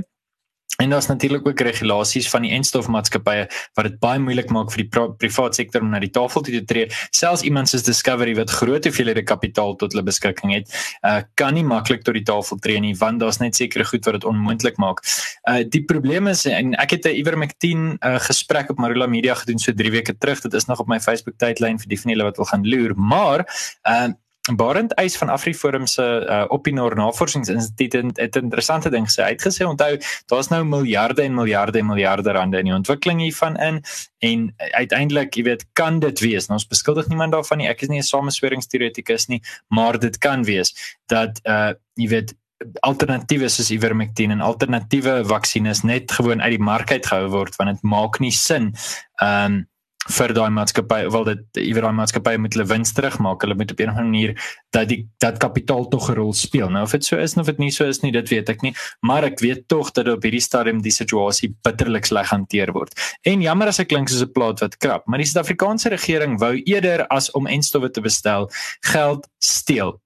En 0.82 0.90
daar's 0.90 1.08
natuurlik 1.08 1.48
ook 1.48 1.60
regulasies 1.60 2.30
van 2.30 2.42
die 2.42 2.52
enstofmaatskappye 2.52 3.46
wat 3.78 3.86
dit 3.86 4.00
baie 4.02 4.20
moeilik 4.20 4.50
maak 4.50 4.72
vir 4.74 4.82
die 4.84 5.02
private 5.22 5.60
sektor 5.60 5.84
om 5.86 5.92
na 5.94 6.00
die 6.02 6.10
tafel 6.10 6.42
toe 6.42 6.54
te 6.56 6.64
tree. 6.66 6.88
Selfs 7.14 7.44
iemand 7.46 7.70
soos 7.70 7.86
Discovery 7.86 8.34
wat 8.36 8.50
groot 8.50 8.88
hoeveelhede 8.90 9.24
kapitaal 9.24 9.76
tot 9.78 9.94
hulle 9.94 10.06
beskikking 10.08 10.56
het, 10.56 10.74
uh, 11.06 11.22
kan 11.38 11.54
nie 11.54 11.66
maklik 11.68 12.02
tot 12.08 12.18
die 12.18 12.26
tafel 12.26 12.58
tree 12.58 12.82
nie 12.82 12.96
want 12.98 13.22
daar's 13.22 13.38
net 13.44 13.56
sekere 13.56 13.86
goed 13.86 14.06
wat 14.10 14.18
dit 14.18 14.28
onmoontlik 14.30 14.82
maak. 14.82 15.04
Uh 15.50 15.62
die 15.74 15.84
probleem 15.86 16.28
is 16.28 16.46
en 16.50 16.74
ek 16.82 16.98
het 16.98 17.06
'n 17.06 17.16
Ivermectin 17.22 17.98
uh, 18.02 18.18
gesprek 18.20 18.70
op 18.70 18.78
Marula 18.78 19.08
Media 19.08 19.36
gedoen 19.36 19.60
so 19.60 19.72
3 19.72 19.92
weke 19.92 20.18
terug. 20.18 20.42
Dit 20.42 20.54
is 20.54 20.66
nog 20.66 20.80
op 20.80 20.88
my 20.88 21.00
Facebook 21.00 21.38
tydlyn 21.38 21.80
vir 21.80 21.88
die 21.88 22.02
van 22.02 22.12
julle 22.12 22.24
wat 22.24 22.38
wil 22.38 22.46
gaan 22.46 22.68
loer, 22.68 22.98
maar 22.98 23.46
uh 23.88 24.10
Barend 24.52 24.94
Eis 24.94 25.18
van 25.18 25.30
Afriforum 25.30 25.86
se 25.88 26.04
uh, 26.04 26.44
Opinor 26.52 26.96
Navorsingsinstituut 26.96 28.18
het 28.18 28.36
'n 28.36 28.44
interessante 28.44 28.90
ding 28.90 29.08
gesê. 29.08 29.24
Hy 29.24 29.30
het 29.30 29.48
gesê 29.48 29.64
onthou, 29.64 30.00
daar's 30.26 30.48
nou 30.48 30.66
miljarde 30.66 31.22
en 31.22 31.34
miljarde 31.34 31.80
en 31.80 31.86
miljarde 31.86 32.32
rande 32.32 32.58
in 32.58 32.66
die 32.66 32.74
ontwikkeling 32.74 33.22
hiervan 33.22 33.56
in 33.56 33.84
en 34.20 34.54
uiteindelik, 34.58 35.34
jy 35.34 35.44
weet, 35.44 35.66
kan 35.74 36.00
dit 36.00 36.20
wees. 36.20 36.48
Nou, 36.48 36.60
ons 36.60 36.68
beskuldig 36.68 37.08
niemand 37.08 37.32
daarvan 37.32 37.58
nie. 37.58 37.68
Ek 37.68 37.82
is 37.82 37.88
nie 37.88 38.00
'n 38.00 38.04
samesweringsteoretikus 38.04 39.28
nie, 39.28 39.42
maar 39.68 40.00
dit 40.00 40.18
kan 40.18 40.44
wees 40.44 40.98
dat 41.08 41.40
uh 41.44 41.74
jy 41.96 42.08
weet 42.08 42.36
alternatiewe 42.82 43.50
soos 43.50 43.72
ivermectin 43.72 44.32
en 44.32 44.42
alternatiewe 44.42 45.26
vaksines 45.26 45.84
net 45.84 46.12
gewoon 46.12 46.42
uit 46.42 46.56
die 46.56 46.64
mark 46.64 46.92
uit 46.92 47.06
gehou 47.06 47.30
word 47.30 47.56
want 47.56 47.70
dit 47.70 47.84
maak 47.84 48.20
nie 48.20 48.32
sin. 48.32 48.76
Um 49.24 49.68
vir 50.10 50.34
daai 50.36 50.50
maatskappy 50.50 51.10
wil 51.12 51.24
dit 51.24 51.62
iewers 51.62 51.86
daai 51.86 51.98
maatskappy 52.00 52.36
moet 52.38 52.54
hulle 52.54 52.68
wins 52.68 52.94
terugmaak. 52.94 53.42
Hulle 53.42 53.56
moet 53.56 53.72
op 53.72 53.80
'n 53.80 53.90
of 53.90 53.96
ander 53.96 54.04
manier 54.04 54.34
dat 54.72 54.90
die 54.90 55.08
dat 55.20 55.38
kapitaal 55.38 55.88
tog 55.88 56.10
'n 56.10 56.16
rol 56.16 56.34
speel. 56.34 56.70
Nou 56.70 56.84
of 56.84 56.92
dit 56.92 57.06
so 57.06 57.18
is 57.18 57.38
of 57.38 57.46
dit 57.46 57.58
nie 57.58 57.72
so 57.72 57.86
is 57.86 58.02
nie, 58.02 58.12
dit 58.12 58.30
weet 58.30 58.50
ek 58.50 58.62
nie, 58.62 58.76
maar 59.02 59.24
ek 59.24 59.40
weet 59.40 59.68
tog 59.68 59.92
dat 59.92 60.08
op 60.08 60.24
hierdie 60.24 60.42
stadium 60.42 60.82
die 60.82 60.92
situasie 60.92 61.56
bitterlik 61.64 62.06
sleg 62.06 62.30
hanteer 62.30 62.72
word. 62.74 62.94
En 63.24 63.42
jammer 63.42 63.68
as 63.68 63.80
ek 63.80 63.88
klink 63.88 64.10
soos 64.10 64.22
'n 64.22 64.32
plaat 64.32 64.60
wat 64.60 64.78
krap, 64.78 65.08
maar 65.08 65.20
die 65.20 65.28
Suid-Afrikaanse 65.28 65.90
regering 65.90 66.40
wou 66.40 66.62
eerder 66.66 67.08
as 67.08 67.32
om 67.32 67.48
enstowwe 67.48 67.92
te 67.92 68.02
bestel, 68.02 68.50
geld 68.82 69.28
steel. 69.40 70.03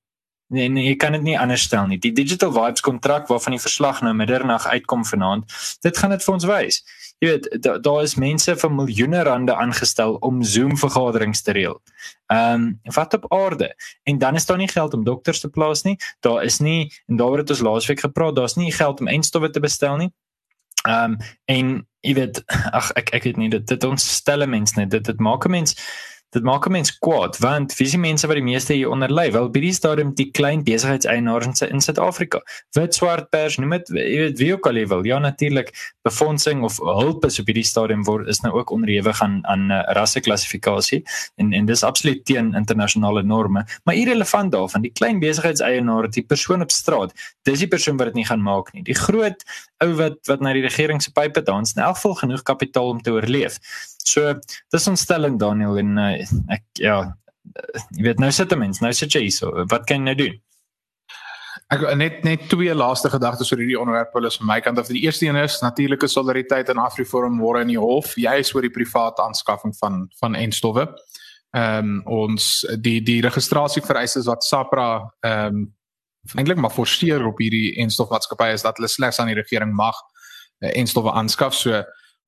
Nee, 0.49 0.69
nee, 0.69 0.85
jy 0.88 0.95
kan 0.95 1.11
dit 1.11 1.21
nie 1.21 1.39
anders 1.39 1.65
stel 1.67 1.88
nie. 1.88 1.97
Die 1.99 2.13
Digital 2.15 2.53
Vibes 2.55 2.81
kontrak 2.81 3.27
waarvan 3.27 3.57
die 3.57 3.59
verslag 3.59 4.01
nou 4.01 4.13
middernag 4.15 4.67
uitkom 4.67 5.03
vanaand, 5.05 5.44
dit 5.83 5.97
gaan 5.97 6.09
dit 6.15 6.23
vir 6.23 6.33
ons 6.33 6.47
wys 6.47 6.83
jy 7.17 7.29
weet 7.29 7.48
daar 7.63 7.79
da 7.81 7.93
is 8.05 8.15
mense 8.15 8.53
vir 8.62 8.74
miljoene 8.74 9.24
rande 9.25 9.55
aangestel 9.55 10.17
om 10.25 10.43
Zoom 10.43 10.77
vergaderings 10.77 11.41
te 11.41 11.55
reël. 11.57 11.79
Ehm 12.33 12.67
um, 12.67 12.93
wat 12.93 13.13
op 13.13 13.25
aarde 13.33 13.74
en 14.03 14.17
dan 14.17 14.36
is 14.36 14.45
daar 14.45 14.57
nie 14.57 14.67
geld 14.67 14.93
om 14.93 15.03
dokters 15.03 15.39
te 15.39 15.50
plaas 15.50 15.83
nie. 15.83 15.98
Daar 16.19 16.43
is 16.43 16.60
nie 16.60 16.93
en 17.07 17.17
daaroor 17.17 17.38
het 17.38 17.50
ons 17.50 17.60
laasweek 17.60 18.00
gepraat, 18.00 18.36
daar's 18.36 18.55
nie 18.55 18.72
geld 18.72 19.00
om 19.00 19.07
enstowwe 19.07 19.50
te 19.50 19.60
bestel 19.60 19.98
nie. 19.98 20.12
Ehm 20.86 21.12
um, 21.12 21.17
en 21.45 21.88
jy 22.01 22.13
weet 22.13 22.43
ag 22.79 22.91
ek 22.91 23.10
ek 23.13 23.24
weet 23.24 23.38
nie 23.38 23.50
dit 23.50 23.67
dit 23.67 23.83
ons 23.83 24.10
stelle 24.13 24.48
mense 24.48 24.77
net 24.79 24.91
dit 24.91 25.05
dit 25.05 25.19
maak 25.19 25.45
'n 25.45 25.51
mens 25.51 25.75
dit 26.36 26.43
maak 26.43 26.65
'n 26.67 26.72
mens 26.72 26.91
kwaad 27.00 27.38
want 27.38 27.75
wie 27.77 27.88
se 27.88 27.98
mense 27.98 28.27
wat 28.27 28.36
die 28.36 28.43
meeste 28.43 28.74
hier 28.74 28.89
onder 28.89 29.12
lê 29.12 29.31
wel 29.31 29.50
by 29.50 29.60
die 29.60 29.74
stadium 29.74 30.13
die 30.13 30.31
klein 30.31 30.63
besigheidseienaars 30.63 31.62
in 31.62 31.81
Suid-Afrika. 31.81 32.41
Wit 32.72 32.96
swart 32.96 33.29
pers 33.29 33.57
noem 33.57 33.69
dit 33.69 33.88
jy 33.88 34.17
weet 34.17 34.38
wie 34.38 34.53
ook 34.53 34.67
al 34.67 34.79
wil. 34.88 35.05
Ja 35.05 35.19
natuurlik 35.19 35.72
befondsing 36.01 36.63
of 36.63 36.77
hulp 36.77 37.25
is 37.25 37.39
op 37.39 37.46
hierdie 37.46 37.63
stadium 37.63 38.03
word 38.03 38.27
is 38.27 38.39
nou 38.39 38.53
ook 38.53 38.69
onderhewig 38.69 39.22
aan 39.22 39.39
aan 39.48 39.72
uh, 39.72 39.81
rasseklassifikasie 39.96 41.03
en 41.36 41.53
en 41.53 41.65
dis 41.65 41.84
absoluut 41.84 42.25
teen 42.25 42.53
internasionale 42.53 43.24
norme. 43.24 43.65
Maar 43.84 43.96
irrelevant 43.96 44.51
daarvan 44.51 44.81
die 44.81 44.91
klein 44.91 45.19
besigheidseienaar 45.19 46.10
die 46.10 46.24
persoon 46.24 46.62
op 46.62 46.72
straat 46.72 47.13
dis 47.43 47.60
die 47.60 47.67
persoon 47.67 47.98
wat 47.98 48.07
dit 48.07 48.15
nie 48.15 48.25
gaan 48.25 48.41
maak 48.41 48.74
nie. 48.74 48.84
Die 48.84 48.96
groot 48.96 49.43
ou 49.77 49.93
wat 49.96 50.17
wat 50.27 50.39
na 50.39 50.53
die 50.53 50.65
regering 50.65 51.01
se 51.01 51.12
pype 51.12 51.41
dans 51.41 51.74
in 51.75 51.84
elk 51.84 51.96
geval 51.96 52.15
genoeg 52.15 52.43
kapitaal 52.43 52.89
om 52.89 53.01
te 53.01 53.12
oorleef 53.12 53.60
So 54.07 54.33
dis 54.71 54.87
ons 54.87 55.03
stelling 55.03 55.39
Daniel 55.41 55.79
en 55.81 55.97
uh, 55.99 56.11
ek 56.53 56.63
ja 56.81 56.99
jy 57.95 58.03
weet 58.03 58.19
nou 58.19 58.29
sit 58.31 58.51
'n 58.51 58.59
mens 58.59 58.81
nou 58.83 58.91
sit 58.93 59.13
jy 59.15 59.27
hier 59.27 59.35
so 59.35 59.65
wat 59.71 59.87
kan 59.87 59.99
jy 59.99 60.05
nou 60.07 60.15
doen? 60.19 60.35
Ek 61.67 61.83
net 61.99 62.23
net 62.23 62.47
twee 62.47 62.73
laaste 62.73 63.09
gedagtes 63.11 63.51
oor 63.51 63.59
hierdie 63.59 63.79
onderwerp 63.79 64.13
hulle 64.15 64.31
is 64.31 64.37
van 64.39 64.47
my 64.47 64.59
kant 64.63 64.79
af. 64.79 64.87
Die 64.87 65.03
eerste 65.03 65.27
een 65.27 65.35
is 65.35 65.59
natuurlike 65.61 66.07
solidariteit 66.07 66.69
in 66.69 66.79
Afriforum 66.79 67.35
môre 67.35 67.61
in 67.61 67.73
die 67.73 67.79
hof. 67.79 68.15
Jy 68.15 68.37
is 68.39 68.53
oor 68.55 68.63
die 68.63 68.71
private 68.71 69.21
aanskaffing 69.21 69.75
van 69.81 70.07
van 70.19 70.35
enstowwe. 70.35 70.87
Ehm 71.55 71.97
um, 71.97 72.03
ons 72.05 72.65
die 72.79 73.01
die 73.01 73.21
registrasie 73.21 73.83
vereistes 73.83 74.27
wat 74.31 74.43
SAPRA 74.43 75.11
ehm 75.21 75.55
um, 75.55 75.65
eintlik 76.35 76.59
maar 76.59 76.75
forceer 76.75 77.23
op 77.27 77.39
hierdie 77.39 77.75
enstofmaatskappye 77.83 78.55
is 78.55 78.63
dat 78.63 78.79
hulle 78.79 78.89
slegs 78.91 79.19
aan 79.19 79.31
die 79.31 79.39
regering 79.39 79.71
mag 79.75 79.95
uh, 80.63 80.71
enstowwe 80.71 81.11
aanskaf. 81.11 81.55
So 81.55 81.83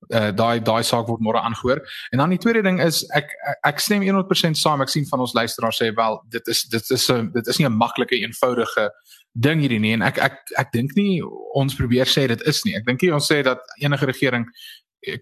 uh 0.07 0.31
daai 0.31 0.59
daai 0.63 0.83
saak 0.83 1.07
word 1.07 1.21
môre 1.21 1.41
aangehoor. 1.41 1.81
En 2.11 2.17
dan 2.17 2.29
die 2.29 2.39
tweede 2.41 2.63
ding 2.63 2.79
is 2.81 3.03
ek 3.15 3.31
ek 3.67 3.79
stem 3.79 4.01
100% 4.01 4.57
saam. 4.57 4.81
Ek 4.81 4.89
sien 4.89 5.05
van 5.09 5.19
ons 5.19 5.33
luisteraars 5.33 5.81
sê 5.81 5.91
wel 5.95 6.19
dit 6.29 6.47
is 6.47 6.63
dit 6.71 6.91
is 6.97 7.09
'n 7.11 7.31
dit 7.33 7.47
is 7.47 7.59
nie 7.59 7.67
'n 7.67 7.77
maklike 7.77 8.15
eenvoudige 8.15 8.89
ding 9.33 9.59
hierdie 9.61 9.79
nie 9.79 9.93
en 9.93 10.01
ek 10.01 10.17
ek 10.17 10.35
ek 10.57 10.71
dink 10.71 10.95
nie 10.95 11.21
ons 11.53 11.75
probeer 11.75 12.05
sê 12.05 12.27
dit 12.27 12.41
is 12.47 12.63
nie. 12.65 12.75
Ek 12.75 12.85
dink 12.85 13.01
nie 13.01 13.13
ons 13.13 13.31
sê 13.31 13.43
dat 13.43 13.59
enige 13.81 14.05
regering 14.05 14.45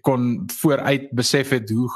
kon 0.02 0.48
vooruit 0.60 1.10
besef 1.14 1.50
het 1.50 1.70
hoe 1.70 1.88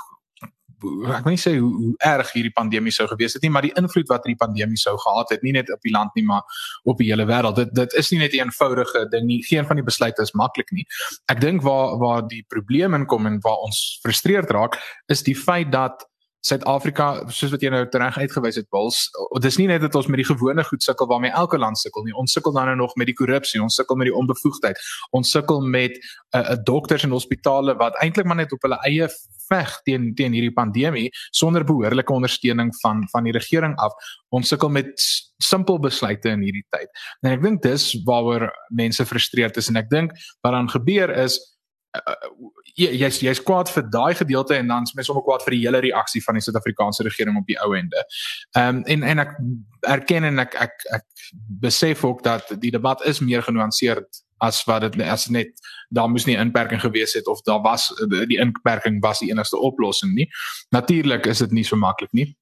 ek 0.83 1.25
wil 1.27 1.35
nie 1.35 1.41
sê 1.41 1.55
hoe, 1.57 1.71
hoe 1.79 1.95
erg 2.09 2.33
hierdie 2.35 2.55
pandemie 2.55 2.93
sou 2.95 3.07
gewees 3.11 3.37
het 3.37 3.43
nie, 3.43 3.51
maar 3.55 3.67
die 3.67 3.75
invloed 3.79 4.09
wat 4.13 4.27
hierdie 4.27 4.41
pandemie 4.41 4.81
sou 4.81 4.97
gehad 4.99 5.35
het, 5.35 5.43
nie 5.47 5.55
net 5.57 5.73
op 5.73 5.81
die 5.87 5.95
land 5.95 6.15
nie, 6.19 6.25
maar 6.29 6.43
op 6.85 7.01
die 7.01 7.11
hele 7.11 7.27
wêreld. 7.29 7.59
Dit 7.61 7.75
dit 7.75 7.99
is 8.03 8.11
nie 8.13 8.21
net 8.23 8.35
'n 8.35 8.47
eenvoudige 8.47 9.07
ding 9.11 9.27
nie. 9.27 9.43
Geen 9.43 9.67
van 9.67 9.77
die 9.77 9.85
besluite 9.85 10.23
is 10.23 10.33
maklik 10.33 10.71
nie. 10.73 10.87
Ek 11.29 11.41
dink 11.41 11.63
waar 11.63 11.99
waar 11.99 12.23
die 12.29 12.45
probleem 12.49 12.95
inkom 12.95 13.27
en 13.27 13.41
waar 13.41 13.61
ons 13.67 13.99
frustreerd 14.03 14.51
raak, 14.51 14.79
is 15.09 15.23
die 15.23 15.37
feit 15.37 15.73
dat 15.73 16.07
Suid-Afrika, 16.43 17.09
soos 17.31 17.53
wat 17.55 17.63
jy 17.63 17.71
nou 17.71 17.85
reg 17.87 18.17
uitgewys 18.19 18.57
het, 18.59 18.67
Wils, 18.75 19.05
dis 19.45 19.59
nie 19.61 19.69
net 19.71 19.85
dat 19.85 19.95
ons 19.95 20.09
met 20.11 20.19
die 20.19 20.27
gewone 20.27 20.65
goed 20.67 20.83
sukkel 20.83 21.07
waarmee 21.07 21.31
elke 21.39 21.59
land 21.59 21.79
sukkel 21.79 22.03
nie. 22.03 22.15
Ons 22.19 22.35
sukkel 22.35 22.55
dan 22.57 22.67
nou 22.67 22.77
nog 22.81 22.97
met 22.99 23.07
die 23.07 23.15
korrupsie, 23.15 23.63
ons 23.63 23.79
sukkel 23.79 23.97
met 24.01 24.11
die 24.11 24.17
onbevoegdheid. 24.19 24.81
Ons 25.15 25.31
sukkel 25.31 25.63
met 25.63 25.95
'n 25.95 26.39
uh, 26.39 26.41
uh, 26.41 26.57
dokters 26.65 27.05
en 27.07 27.15
hospitale 27.15 27.77
wat 27.79 27.95
eintlik 28.03 28.27
maar 28.27 28.41
net 28.43 28.53
op 28.53 28.63
hulle 28.63 28.81
eie 28.83 29.09
veg 29.49 29.75
teen 29.87 30.15
teen 30.15 30.33
hierdie 30.33 30.55
pandemie 30.55 31.11
sonder 31.31 31.65
behoorlike 31.65 32.13
ondersteuning 32.13 32.73
van 32.81 33.07
van 33.13 33.25
die 33.25 33.33
regering 33.33 33.77
af. 33.77 33.95
Ons 34.31 34.49
sukkel 34.49 34.69
met 34.69 35.07
simpel 35.43 35.79
besluite 35.79 36.29
in 36.29 36.43
hierdie 36.43 36.67
tyd. 36.75 36.91
En 37.23 37.33
ek 37.33 37.43
dink 37.43 37.63
dis 37.63 37.89
waaroor 38.07 38.51
mense 38.71 39.07
frustreerd 39.07 39.57
is 39.57 39.69
en 39.69 39.81
ek 39.81 39.91
dink 39.91 40.15
wat 40.43 40.53
dan 40.53 40.71
gebeur 40.71 41.13
is 41.25 41.39
uh, 41.97 42.17
jy's 42.79 43.21
jy's 43.21 43.43
kwaad 43.43 43.71
vir 43.71 43.85
daai 43.91 44.15
gedeelte 44.15 44.57
en 44.57 44.69
dan 44.69 44.83
is 44.83 44.95
mens 44.95 45.07
sommer 45.07 45.25
kwaad 45.25 45.45
vir 45.45 45.57
die 45.57 45.63
hele 45.67 45.81
reaksie 45.85 46.23
van 46.25 46.39
die 46.39 46.45
Suid-Afrikaanse 46.45 47.05
regering 47.07 47.37
op 47.39 47.47
die 47.47 47.59
ou 47.61 47.73
ende. 47.77 48.05
Ehm 48.57 48.83
um, 48.83 48.85
en 48.85 49.03
en 49.03 49.19
ek 49.19 49.37
erken 49.81 50.25
en 50.25 50.39
ek 50.39 50.55
ek 50.55 50.87
ek 50.99 51.07
besef 51.61 52.05
ook 52.05 52.23
dat 52.23 52.55
die 52.61 52.71
debat 52.71 53.05
is 53.07 53.21
meer 53.21 53.43
genuanceerd 53.43 54.23
as 54.43 54.65
wat 54.67 54.83
dit 54.83 55.03
as 55.07 55.29
net 55.29 55.51
daar 55.89 56.11
moes 56.11 56.27
nie 56.27 56.37
inperking 56.37 56.81
gewees 56.81 57.15
het 57.15 57.27
of 57.27 57.43
daar 57.43 57.63
was 57.63 57.89
die 58.29 58.39
inperking 58.39 59.01
was 59.03 59.19
die 59.23 59.31
enigste 59.31 59.59
oplossing 59.59 60.15
nie. 60.15 60.29
Natuurlik 60.71 61.27
is 61.27 61.39
dit 61.39 61.53
nie 61.53 61.65
so 61.65 61.77
maklik 61.77 62.13
nie. 62.13 62.37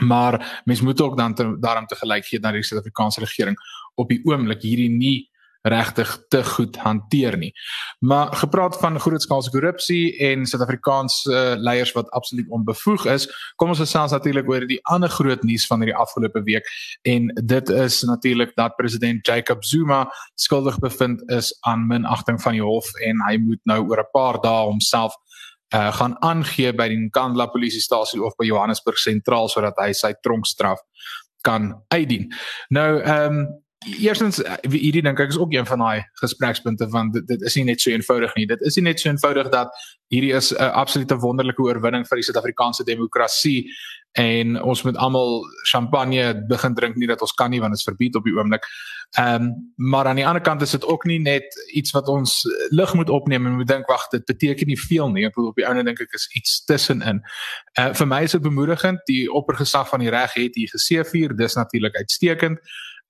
Maar 0.00 0.62
mens 0.64 0.80
moet 0.80 1.00
ook 1.00 1.16
dan 1.16 1.34
te, 1.34 1.56
daarom 1.60 1.86
te 1.86 1.94
gelyk 1.94 2.24
gee 2.24 2.40
dat 2.40 2.52
die 2.52 2.62
Suid-Afrikaanse 2.62 3.20
regering 3.20 3.56
op 3.94 4.08
die 4.08 4.20
oomblik 4.24 4.62
hierdie 4.62 4.90
nie 4.90 5.29
regtig 5.62 6.12
te 6.28 6.44
goed 6.44 6.76
hanteer 6.76 7.36
nie. 7.36 7.52
Maar 7.98 8.32
gepraat 8.32 8.78
van 8.80 9.00
grootskaalse 9.00 9.50
korrupsie 9.50 10.16
en 10.18 10.46
Suid-Afrikaanse 10.46 11.30
uh, 11.30 11.54
leiers 11.60 11.92
wat 11.92 12.10
absoluut 12.10 12.48
onbevoeg 12.48 13.06
is, 13.12 13.28
kom 13.56 13.74
ons 13.74 13.82
gesels 13.82 14.14
natuurlik 14.16 14.48
oor 14.48 14.66
die 14.66 14.80
ander 14.88 15.12
groot 15.12 15.42
nuus 15.42 15.66
van 15.68 15.84
hierdie 15.84 15.98
afgelope 15.98 16.42
week 16.48 16.68
en 17.02 17.28
dit 17.44 17.68
is 17.68 18.02
natuurlik 18.08 18.54
dat 18.56 18.76
president 18.76 19.26
Jacob 19.26 19.64
Zuma 19.64 20.06
skuldig 20.34 20.78
bevind 20.78 21.22
is 21.30 21.52
aan 21.60 21.86
minagting 21.86 22.40
van 22.42 22.56
die 22.56 22.64
hof 22.64 22.88
en 23.04 23.20
hy 23.28 23.36
moet 23.36 23.60
nou 23.64 23.82
oor 23.88 24.00
'n 24.00 24.12
paar 24.12 24.40
dae 24.40 24.64
homself 24.64 25.14
uh, 25.74 25.92
gaan 25.94 26.16
aangee 26.24 26.72
by 26.72 26.88
die 26.88 26.98
Nkandla 26.98 27.46
polisiestasie 27.52 28.22
of 28.22 28.36
by 28.38 28.48
Johannesburg 28.48 28.98
sentraal 28.98 29.48
sodat 29.48 29.78
hy 29.78 29.92
sy 29.92 30.14
tronkstraf 30.22 30.80
kan 31.46 31.72
uitdien. 31.88 32.30
Nou 32.68 33.00
ehm 33.00 33.40
um, 33.40 33.59
Eerstens 33.86 34.42
eh, 34.42 34.58
hierdie 34.68 35.00
dink 35.00 35.20
ek 35.22 35.30
is 35.32 35.38
ook 35.40 35.54
een 35.54 35.64
van 35.66 35.80
daai 35.80 36.02
gesprekspunte 36.20 36.88
van 36.92 37.10
dit, 37.14 37.24
dit 37.26 37.42
is 37.48 37.54
nie 37.56 37.64
net 37.64 37.80
so 37.80 37.88
eenvoudig 37.90 38.34
nie. 38.36 38.44
Dit 38.46 38.60
is 38.60 38.76
nie 38.76 38.84
net 38.84 39.00
so 39.00 39.08
eenvoudig 39.08 39.48
dat 39.48 39.72
hierdie 40.12 40.34
is 40.36 40.52
'n 40.52 40.68
absolute 40.82 41.16
wonderlike 41.16 41.62
oorwinning 41.62 42.04
vir 42.08 42.20
die 42.20 42.24
Suid-Afrikaanse 42.24 42.84
demokrasie 42.84 43.70
en 44.12 44.62
ons 44.62 44.82
moet 44.82 44.96
almal 44.96 45.46
champagne 45.70 46.44
begin 46.48 46.74
drink 46.74 46.96
nie 46.96 47.06
dat 47.06 47.20
ons 47.20 47.32
kan 47.32 47.50
nie 47.50 47.60
want 47.60 47.72
dit 47.72 47.78
is 47.78 47.88
verbied 47.88 48.16
op 48.16 48.24
die 48.24 48.34
oomblik. 48.36 48.66
Ehm 49.16 49.42
um, 49.42 49.72
maar 49.76 50.06
aan 50.06 50.20
die 50.20 50.26
ander 50.26 50.42
kant 50.42 50.62
is 50.62 50.70
dit 50.70 50.84
ook 50.84 51.04
nie 51.04 51.18
net 51.18 51.48
iets 51.72 51.90
wat 51.90 52.08
ons 52.08 52.44
lig 52.70 52.94
moet 52.94 53.08
opneem 53.08 53.46
en 53.46 53.56
moet 53.56 53.68
dink 53.68 53.86
wag 53.86 54.08
dit 54.08 54.24
beteken 54.24 54.66
nie 54.66 54.80
veel 54.80 55.10
nie. 55.10 55.24
Ek 55.24 55.34
bedoel 55.34 55.48
op 55.48 55.56
die 55.56 55.66
ouene 55.66 55.84
dink 55.84 56.00
ek 56.00 56.12
is 56.12 56.28
iets 56.36 56.64
tussenin. 56.64 57.22
Uh 57.80 57.94
vir 57.94 58.06
my 58.06 58.22
is 58.22 58.36
dit 58.36 58.42
bemoedigend. 58.42 59.00
Die 59.06 59.32
oppergesag 59.32 59.88
van 59.88 60.00
die 60.00 60.10
reg 60.10 60.34
het 60.34 60.54
hier 60.54 60.68
geseëvier. 60.68 61.36
Dis 61.36 61.54
natuurlik 61.54 61.96
uitstekend. 61.96 62.60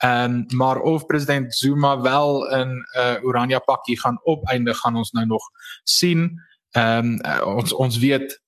Ehm 0.01 0.35
um, 0.35 0.57
maar 0.57 0.81
of 0.81 1.07
president 1.07 1.55
Zuma 1.55 2.01
wel 2.01 2.49
in 2.49 2.69
'n 2.69 2.85
uh, 2.99 3.25
oranje 3.25 3.61
pakkie 3.61 4.01
gaan 4.01 4.21
opeindig 4.23 4.79
gaan 4.79 4.97
ons 4.97 5.11
nou 5.11 5.27
nog 5.27 5.43
sien. 5.85 6.41
Ehm 6.71 7.07
um, 7.07 7.19
uh, 7.27 7.47
ons 7.57 7.73
ons 7.73 7.99
weet 7.99 8.41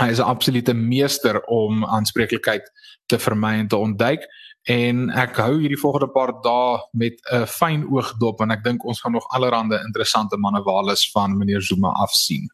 hy 0.00 0.08
is 0.10 0.18
'n 0.18 0.30
absolute 0.34 0.74
meester 0.74 1.44
om 1.44 1.84
aanspreeklikheid 1.84 2.72
te 3.06 3.18
vermy 3.18 3.58
en 3.58 3.68
te 3.68 3.76
ontduik 3.76 4.26
en 4.62 5.10
ek 5.10 5.36
hou 5.36 5.60
hierdie 5.60 5.80
volgende 5.80 6.10
paar 6.12 6.32
dae 6.42 6.78
met 6.92 7.14
'n 7.32 7.46
fyn 7.46 7.86
oog 7.90 8.16
dop 8.18 8.40
en 8.40 8.50
ek 8.50 8.64
dink 8.64 8.84
ons 8.84 9.00
gaan 9.00 9.12
nog 9.12 9.28
allerlei 9.28 9.80
interessante 9.84 10.36
manewales 10.36 11.10
van 11.10 11.38
meneer 11.38 11.62
Zuma 11.62 11.88
afsien. 11.88 12.50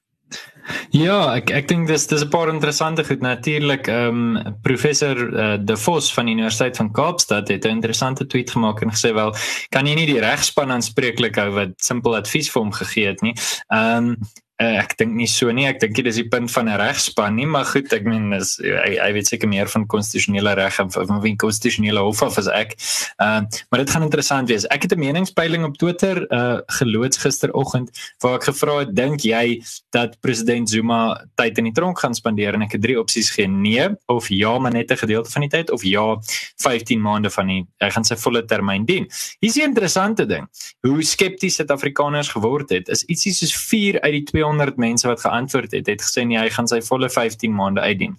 Ja, 0.94 1.34
ek 1.36 1.50
ek 1.52 1.66
dink 1.68 1.88
dis 1.90 2.06
dis 2.06 2.22
'n 2.24 2.30
paar 2.32 2.48
interessante 2.48 3.04
goed 3.04 3.20
natuurlik. 3.20 3.88
Ehm 3.88 4.36
um, 4.36 4.56
professor 4.62 5.16
uh, 5.16 5.58
De 5.60 5.76
Vos 5.76 6.12
van 6.14 6.26
die 6.26 6.34
Universiteit 6.34 6.76
van 6.76 6.92
Kaapstad 6.92 7.48
het 7.48 7.64
'n 7.64 7.76
interessante 7.78 8.26
tweet 8.26 8.50
gemaak 8.50 8.80
en 8.82 8.90
gesê 8.90 9.12
wel, 9.12 9.34
kan 9.68 9.86
jy 9.86 9.94
nie 9.94 10.06
die 10.06 10.20
regspan 10.20 10.70
aanspreeklik 10.70 11.36
hou 11.36 11.50
wat 11.50 11.74
simpel 11.76 12.16
advies 12.16 12.50
vir 12.50 12.62
hom 12.62 12.72
gegee 12.72 13.06
het 13.06 13.20
nie. 13.20 13.34
Ehm 13.68 13.96
um, 13.96 14.16
Uh, 14.64 14.78
ek 14.80 14.94
dink 15.00 15.12
nie 15.18 15.26
so 15.28 15.52
nie. 15.52 15.66
Ek 15.68 15.80
dink 15.82 15.96
dit 15.98 16.06
is 16.08 16.18
die 16.20 16.28
punt 16.30 16.48
van 16.54 16.68
'n 16.70 16.78
regspan 16.80 17.34
nie, 17.36 17.46
maar 17.46 17.66
goed, 17.68 17.92
ek 17.92 18.04
meen 18.08 18.32
is 18.32 18.56
hy, 18.62 19.12
weet 19.12 19.28
seker 19.28 19.48
meer 19.48 19.68
van 19.68 19.84
konstitusionele 19.86 20.54
reg 20.56 20.78
en 20.80 20.90
van 20.90 21.20
wie 21.20 21.34
konstitusionele 21.36 22.00
hof 22.00 22.22
af 22.22 22.38
as 22.38 22.48
ek. 22.48 22.76
Ehm 23.18 23.44
uh, 23.44 23.62
maar 23.70 23.80
dit 23.82 23.90
gaan 23.90 24.06
interessant 24.06 24.48
wees. 24.48 24.64
Ek 24.70 24.82
het 24.82 24.94
'n 24.94 24.98
meningspeiling 24.98 25.64
op 25.64 25.76
Twitter 25.76 26.24
uh 26.32 26.60
geloods 26.78 27.18
gisteroggend 27.18 27.90
waar 28.22 28.36
ek 28.36 28.44
gevra 28.44 28.78
het, 28.78 28.94
dink 28.96 29.20
jy 29.20 29.60
dat 29.90 30.16
president 30.20 30.70
Zuma 30.70 31.26
tyd 31.34 31.58
in 31.58 31.64
die 31.64 31.72
tronk 31.72 31.98
gaan 31.98 32.14
spandeer 32.14 32.54
en 32.54 32.62
ek 32.62 32.72
het 32.72 32.82
drie 32.82 32.98
opsies 32.98 33.30
gegee: 33.30 33.48
nee 33.48 33.88
of 34.06 34.28
ja, 34.28 34.58
maar 34.58 34.72
net 34.72 34.90
'n 34.90 34.96
gedeelte 34.96 35.30
van 35.30 35.42
die 35.42 35.50
tyd 35.50 35.70
of 35.70 35.82
ja, 35.82 36.16
15 36.62 37.00
maande 37.00 37.30
van 37.30 37.46
die 37.46 37.66
hy 37.78 37.90
gaan 37.90 38.04
sy 38.04 38.16
volle 38.16 38.44
termyn 38.44 38.84
dien. 38.84 39.10
Hier 39.40 39.50
is 39.50 39.56
'n 39.56 39.68
interessante 39.68 40.26
ding. 40.26 40.48
Hoe 40.80 41.02
skepties 41.02 41.54
Suid-Afrikaners 41.54 42.28
geword 42.28 42.70
het, 42.70 42.88
is 42.88 43.04
ietsie 43.04 43.32
soos 43.32 43.54
4 43.56 44.00
uit 44.00 44.12
die 44.12 44.22
200 44.22 44.53
mense 44.76 45.08
wat 45.08 45.20
geantwoord 45.20 45.72
het, 45.72 45.86
het 45.86 46.02
gesê 46.02 46.24
nee, 46.26 46.38
hy 46.38 46.50
gaan 46.50 46.68
sy 46.70 46.80
volle 46.84 47.10
15 47.10 47.54
maande 47.54 47.80
uitdien. 47.80 48.16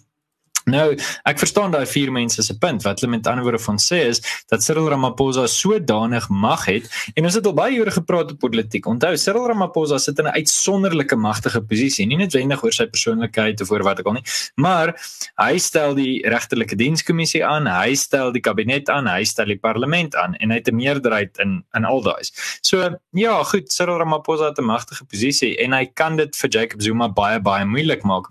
Nou, 0.65 0.95
ek 1.29 1.37
verstaan 1.37 1.73
daai 1.73 1.85
vier 1.85 2.09
mense 2.09 2.41
se 2.41 2.53
punt. 2.57 2.81
Wat 2.81 3.01
hulle 3.01 3.11
met 3.13 3.27
ander 3.29 3.45
woorde 3.45 3.61
van 3.61 3.77
sê 3.81 3.99
is 4.09 4.21
dat 4.49 4.63
Cyril 4.65 4.87
Ramaphosa 4.89 5.45
sodanig 5.51 6.25
mag 6.29 6.63
het 6.65 6.87
en 7.13 7.27
ons 7.29 7.35
het 7.37 7.45
al 7.45 7.53
baie 7.53 7.77
oor 7.77 7.91
gepraat 7.93 8.31
op 8.33 8.39
politiek. 8.41 8.87
Onthou, 8.89 9.13
Cyril 9.21 9.45
Ramaphosa 9.51 9.99
sit 10.01 10.17
in 10.19 10.25
'n 10.25 10.33
uitsonderlike 10.33 11.15
magtige 11.15 11.61
posisie, 11.61 12.07
nie 12.07 12.17
net 12.17 12.33
wendig 12.33 12.63
oor 12.63 12.73
sy 12.73 12.85
persoonlikheid 12.85 13.61
of 13.61 13.71
oor 13.71 13.83
wat 13.83 13.99
ek 13.99 14.07
al 14.07 14.13
nie, 14.13 14.23
maar 14.55 14.95
hy 15.37 15.57
stel 15.57 15.93
die 15.93 16.23
regterlike 16.25 16.75
dienskommissie 16.75 17.45
aan, 17.45 17.67
hy 17.67 17.93
stel 17.93 18.31
die 18.31 18.41
kabinet 18.41 18.89
aan, 18.89 19.07
hy 19.07 19.23
stel 19.23 19.45
die 19.45 19.59
parlement 19.59 20.15
aan 20.15 20.33
en 20.35 20.49
hy 20.49 20.57
het 20.57 20.67
'n 20.67 20.75
meerderheid 20.75 21.37
in 21.37 21.63
in 21.75 21.85
al 21.85 22.01
daai. 22.01 22.23
So, 22.61 22.97
ja, 23.13 23.43
goed, 23.43 23.71
Cyril 23.71 23.99
Ramaphosa 23.99 24.45
het 24.49 24.57
'n 24.57 24.65
magtige 24.65 25.05
posisie 25.05 25.57
en 25.57 25.73
hy 25.73 25.85
kan 25.93 26.17
dit 26.17 26.35
vir 26.35 26.49
Jacob 26.49 26.81
Zuma 26.81 27.07
baie 27.07 27.39
baie 27.39 27.65
moeilik 27.65 28.03
maak. 28.03 28.25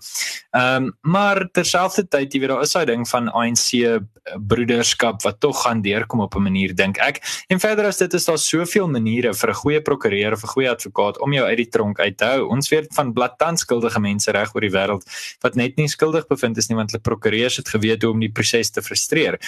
Ehm, 0.51 0.83
um, 0.83 0.97
maar 1.01 1.47
terselfdertyd 1.51 2.24
jy 2.33 2.39
weet 2.39 2.49
daar 2.49 2.61
is 2.61 2.71
daai 2.71 2.85
ding 2.85 3.07
van 3.09 3.29
ANC 3.31 3.73
eh, 3.73 3.99
broederskap 4.39 5.21
wat 5.23 5.39
tog 5.39 5.61
gaan 5.63 5.81
deurkom 5.81 6.21
op 6.21 6.35
'n 6.35 6.43
manier 6.43 6.75
dink 6.75 6.97
ek. 6.97 7.21
En 7.47 7.59
verder 7.59 7.85
as 7.85 7.97
dit 7.97 8.13
is 8.13 8.25
daar 8.25 8.37
soveel 8.37 8.87
maniere 8.87 9.33
vir 9.33 9.49
'n 9.49 9.53
goeie 9.53 9.81
prokureur 9.81 10.33
of 10.33 10.43
'n 10.43 10.53
goeie 10.55 10.69
advokaat 10.69 11.21
om 11.21 11.33
jou 11.33 11.45
uit 11.45 11.57
die 11.57 11.69
tronk 11.69 11.99
uit 11.99 12.17
te 12.17 12.25
hou. 12.25 12.47
Ons 12.49 12.69
weet 12.69 12.87
van 12.93 13.13
blaatant 13.13 13.59
skuldige 13.59 13.99
mense 13.99 14.31
reg 14.31 14.55
oor 14.55 14.61
die 14.61 14.71
wêreld 14.71 15.03
wat 15.41 15.55
net 15.55 15.77
nie 15.77 15.87
skuldig 15.87 16.27
bevind 16.27 16.57
is 16.57 16.69
nie 16.69 16.77
want 16.77 16.91
hulle 16.91 17.01
prokureurs 17.01 17.57
het 17.57 17.69
geweet 17.69 18.01
hoe 18.01 18.11
om 18.11 18.19
die 18.19 18.31
proses 18.31 18.69
te 18.69 18.81
frustreer. 18.81 19.39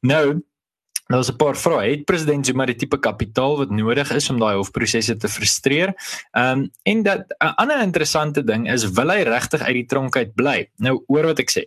Nou 0.00 0.42
Nou 1.12 1.20
is 1.20 1.28
'n 1.28 1.36
paar 1.36 1.56
vrae. 1.56 1.90
Het 1.90 2.04
president 2.04 2.46
Zuma 2.46 2.64
die 2.64 2.74
tipe 2.74 2.98
kapitaal 2.98 3.56
wat 3.56 3.70
nodig 3.70 4.10
is 4.10 4.30
om 4.30 4.38
daai 4.38 4.54
hofprosesse 4.56 5.16
te 5.16 5.28
frustreer? 5.28 5.92
Ehm 6.32 6.58
um, 6.58 6.70
en 6.82 7.02
dat 7.02 7.24
'n 7.38 7.54
ander 7.56 7.82
interessante 7.82 8.44
ding 8.44 8.70
is 8.70 8.90
wil 8.90 9.10
hy 9.10 9.22
regtig 9.22 9.60
uit 9.60 9.74
die 9.74 9.84
tronk 9.86 10.16
uit 10.16 10.34
bly? 10.34 10.68
Nou 10.76 11.04
oor 11.06 11.24
wat 11.24 11.38
ek 11.38 11.50
sê. 11.50 11.64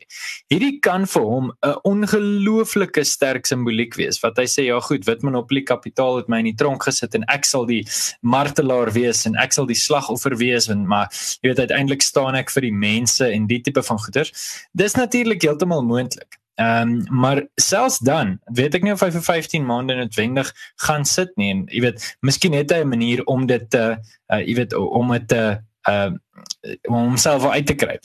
Hierdie 0.48 0.80
kan 0.80 1.06
vir 1.08 1.22
hom 1.22 1.52
'n 1.62 1.76
ongelooflike 1.84 3.04
sterk 3.04 3.46
simboliek 3.46 3.96
wees. 3.96 4.20
Wat 4.20 4.38
hy 4.38 4.46
sê, 4.46 4.66
ja 4.66 4.80
goed, 4.80 5.06
wit 5.06 5.22
monopolie 5.22 5.64
kapitaal 5.64 6.16
het 6.18 6.28
my 6.28 6.38
in 6.38 6.46
die 6.46 6.56
tronk 6.56 6.84
gesit 6.84 7.14
en 7.16 7.24
ek 7.28 7.46
sal 7.46 7.66
die 7.66 7.86
martelaar 8.22 8.92
wees 8.92 9.26
en 9.26 9.36
ek 9.36 9.54
sal 9.54 9.66
die 9.66 9.76
slagoffer 9.76 10.38
wees 10.38 10.70
en 10.70 10.88
maar 10.88 11.08
jy 11.42 11.50
weet 11.50 11.60
uiteindelik 11.60 12.02
staan 12.02 12.36
ek 12.36 12.50
vir 12.50 12.62
die 12.62 12.74
mense 12.74 13.30
en 13.32 13.48
die 13.48 13.62
tipe 13.62 13.84
van 13.84 14.00
goeder. 14.00 14.32
Dis 14.74 14.96
natuurlik 14.96 15.42
heeltemal 15.42 15.84
moontlik. 15.84 16.35
Ehm 16.56 16.90
um, 16.90 17.04
maar 17.10 17.44
selfs 17.56 17.98
dan 18.00 18.38
weet 18.46 18.76
ek 18.78 18.84
nie 18.84 18.94
of 18.96 19.02
hy 19.04 19.10
vir 19.12 19.24
15 19.24 19.66
maande 19.68 19.96
noodwendig 19.98 20.54
gaan 20.86 21.04
sit 21.06 21.34
nie 21.36 21.50
en 21.52 21.66
jy 21.68 21.82
weet 21.84 22.06
miskien 22.24 22.56
het 22.56 22.72
hy 22.72 22.80
'n 22.84 22.94
manier 22.94 23.24
om 23.28 23.44
dit 23.46 23.66
te 23.70 23.98
uh, 24.32 24.40
jy 24.40 24.56
weet 24.62 24.76
om 24.76 25.12
dit 25.12 25.28
te 25.28 25.42
uh 25.92 26.12
om 26.88 26.96
homself 26.96 27.46
uit 27.46 27.68
te 27.68 27.76
kry. 27.76 28.00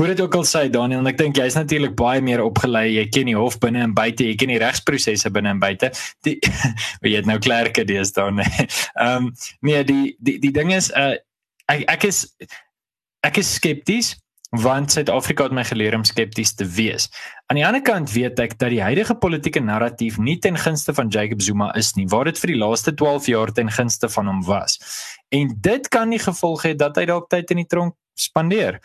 Hoe 0.00 0.06
dit 0.06 0.20
ook 0.20 0.34
al 0.34 0.46
sê 0.48 0.70
Daniel, 0.72 1.04
ek 1.06 1.18
dink 1.18 1.36
jy's 1.36 1.54
natuurlik 1.54 1.92
baie 1.94 2.22
meer 2.24 2.40
opgelei. 2.40 2.86
Jy 2.94 3.04
ken 3.12 3.28
die 3.28 3.36
hof 3.36 3.58
binne 3.60 3.82
en 3.84 3.92
buite, 3.92 4.24
jy 4.24 4.34
ken 4.40 4.48
die 4.48 4.60
regsprosesse 4.62 5.28
binne 5.30 5.52
en 5.52 5.60
buite. 5.60 5.90
Die 6.24 6.38
jy 7.04 7.18
het 7.18 7.28
nou 7.28 7.36
klerke 7.38 7.84
dis 7.84 8.12
dan. 8.16 8.40
Ehm 8.40 9.28
um, 9.28 9.28
nee, 9.60 9.84
die 9.84 10.16
die 10.18 10.38
die 10.40 10.52
ding 10.56 10.72
is 10.72 10.88
uh 10.96 11.18
ek 11.68 11.84
ek 11.98 12.08
is 12.08 12.24
ek 13.28 13.44
is 13.44 13.54
skepties 13.60 14.14
want 14.50 14.90
Suid-Afrika 14.90 15.46
het 15.46 15.54
my 15.54 15.62
geleer 15.64 15.94
om 15.94 16.04
skepties 16.04 16.54
te 16.58 16.66
wees. 16.66 17.06
Aan 17.46 17.60
die 17.60 17.66
ander 17.66 17.82
kant 17.86 18.10
weet 18.10 18.38
ek 18.42 18.56
dat 18.58 18.72
die 18.74 18.82
huidige 18.82 19.14
politieke 19.14 19.62
narratief 19.62 20.18
nie 20.18 20.38
ten 20.42 20.58
gunste 20.58 20.94
van 20.94 21.08
Jacob 21.08 21.42
Zuma 21.42 21.70
is 21.78 21.92
nie, 21.94 22.08
waar 22.10 22.26
dit 22.26 22.38
vir 22.38 22.54
die 22.54 22.58
laaste 22.58 22.94
12 22.94 23.30
jaar 23.30 23.52
ten 23.54 23.70
gunste 23.70 24.10
van 24.10 24.26
hom 24.26 24.42
was. 24.48 24.78
En 25.30 25.54
dit 25.54 25.88
kan 25.88 26.10
die 26.10 26.18
gevolg 26.18 26.66
hê 26.66 26.74
dat 26.74 26.98
hy 26.98 27.06
dalk 27.06 27.30
tyd 27.30 27.50
in 27.54 27.62
die 27.62 27.70
tronk 27.70 27.94
spandeer. 28.18 28.80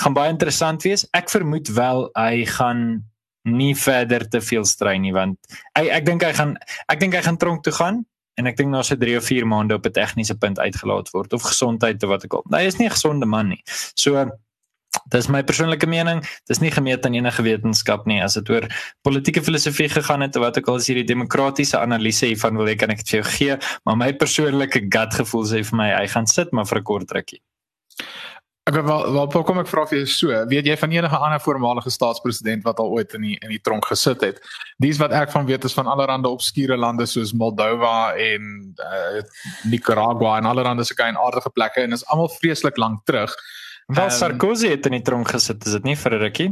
Gaan 0.00 0.16
baie 0.16 0.32
interessant 0.32 0.82
wees. 0.88 1.04
Ek 1.12 1.28
vermoed 1.30 1.68
wel 1.76 2.08
hy 2.16 2.44
gaan 2.48 3.04
nie 3.44 3.74
verder 3.76 4.26
te 4.28 4.40
veel 4.44 4.66
strei 4.68 4.98
nie 5.00 5.14
want 5.16 5.38
ek 5.78 5.86
ek 5.96 6.04
dink 6.04 6.24
hy 6.26 6.32
gaan 6.36 6.50
ek 6.92 7.00
dink 7.00 7.14
hy 7.16 7.22
gaan 7.24 7.38
tronk 7.40 7.62
toe 7.64 7.72
gaan 7.72 8.02
en 8.36 8.50
ek 8.50 8.58
dink 8.58 8.68
na 8.68 8.82
so 8.84 9.00
3 9.00 9.16
of 9.16 9.24
4 9.24 9.48
maande 9.48 9.78
op 9.78 9.86
'n 9.86 9.96
tegniese 9.96 10.36
punt 10.36 10.60
uitgelaat 10.60 11.08
word 11.16 11.32
of 11.32 11.42
gesondheid 11.42 12.02
of 12.04 12.10
wat 12.10 12.24
ek 12.24 12.34
al. 12.34 12.44
Hy 12.52 12.66
is 12.68 12.78
nie 12.78 12.88
'n 12.88 12.96
gesonde 12.96 13.26
man 13.26 13.48
nie. 13.48 13.62
So 13.94 14.28
Dis 15.10 15.28
my 15.30 15.42
persoonlike 15.46 15.86
mening. 15.86 16.22
Dis 16.50 16.60
nie 16.62 16.70
gemeet 16.70 17.06
aan 17.06 17.14
enige 17.14 17.42
wetenskap 17.46 18.06
nie. 18.10 18.18
As 18.22 18.34
dit 18.38 18.50
oor 18.50 18.66
politieke 19.06 19.42
filosofie 19.42 19.88
gegaan 19.90 20.24
het, 20.26 20.38
wat 20.42 20.58
ook 20.58 20.70
al 20.72 20.80
is 20.82 20.88
hierdie 20.90 21.06
demokratiese 21.06 21.78
analise 21.78 22.30
hiervan 22.30 22.58
wil 22.58 22.70
ek 22.70 22.82
kan 22.82 22.94
ek 22.94 23.04
dit 23.04 23.14
vir 23.14 23.20
jou 23.20 23.28
gee, 23.36 23.60
maar 23.86 23.98
my 24.00 24.10
persoonlike 24.18 24.86
gut 24.90 25.14
gevoel 25.22 25.46
sê 25.46 25.62
vir 25.66 25.78
my 25.82 25.88
hy 25.94 26.06
gaan 26.10 26.26
sit 26.30 26.52
maar 26.52 26.66
vir 26.66 26.82
'n 26.82 26.88
kort 26.90 27.14
rukkie. 27.16 27.40
Ek 28.68 28.74
wel 28.74 29.12
wel 29.14 29.44
kom 29.44 29.58
ek 29.58 29.70
vra 29.70 29.86
vir 29.88 29.98
jou 29.98 30.06
so, 30.06 30.42
weet 30.46 30.66
jy 30.66 30.76
van 30.76 30.92
enige 30.92 31.16
ander 31.16 31.40
voormalige 31.40 31.90
staatspresident 31.90 32.62
wat 32.64 32.78
al 32.78 32.90
ooit 32.92 33.14
in 33.14 33.22
die 33.22 33.38
in 33.40 33.48
die 33.48 33.58
tronk 33.58 33.86
gesit 33.86 34.20
het? 34.20 34.38
Dis 34.78 34.98
wat 34.98 35.12
ek 35.12 35.30
van 35.30 35.46
weet 35.46 35.64
is 35.64 35.74
van 35.74 35.86
allerlei 35.86 36.28
obskure 36.28 36.76
lande 36.76 37.06
soos 37.06 37.32
Moldova 37.32 38.14
en 38.14 38.74
uh, 38.78 39.22
Nicaragua 39.64 40.36
en 40.38 40.46
allerlei 40.46 40.84
sulke 40.84 41.02
aardige 41.02 41.50
plekke 41.50 41.82
en 41.82 41.92
is 41.92 42.06
almal 42.06 42.28
vreeslik 42.28 42.76
lank 42.76 43.04
terug. 43.06 43.34
Wel 43.90 44.04
um, 44.04 44.10
Sarkozy 44.10 44.68
het 44.68 44.86
in 44.86 44.98
die 44.98 45.02
tronk 45.02 45.30
gesit, 45.34 45.64
is 45.66 45.72
dit 45.78 45.88
nie 45.88 45.96
vir 45.96 46.14
'n 46.14 46.22
rukkie? 46.22 46.50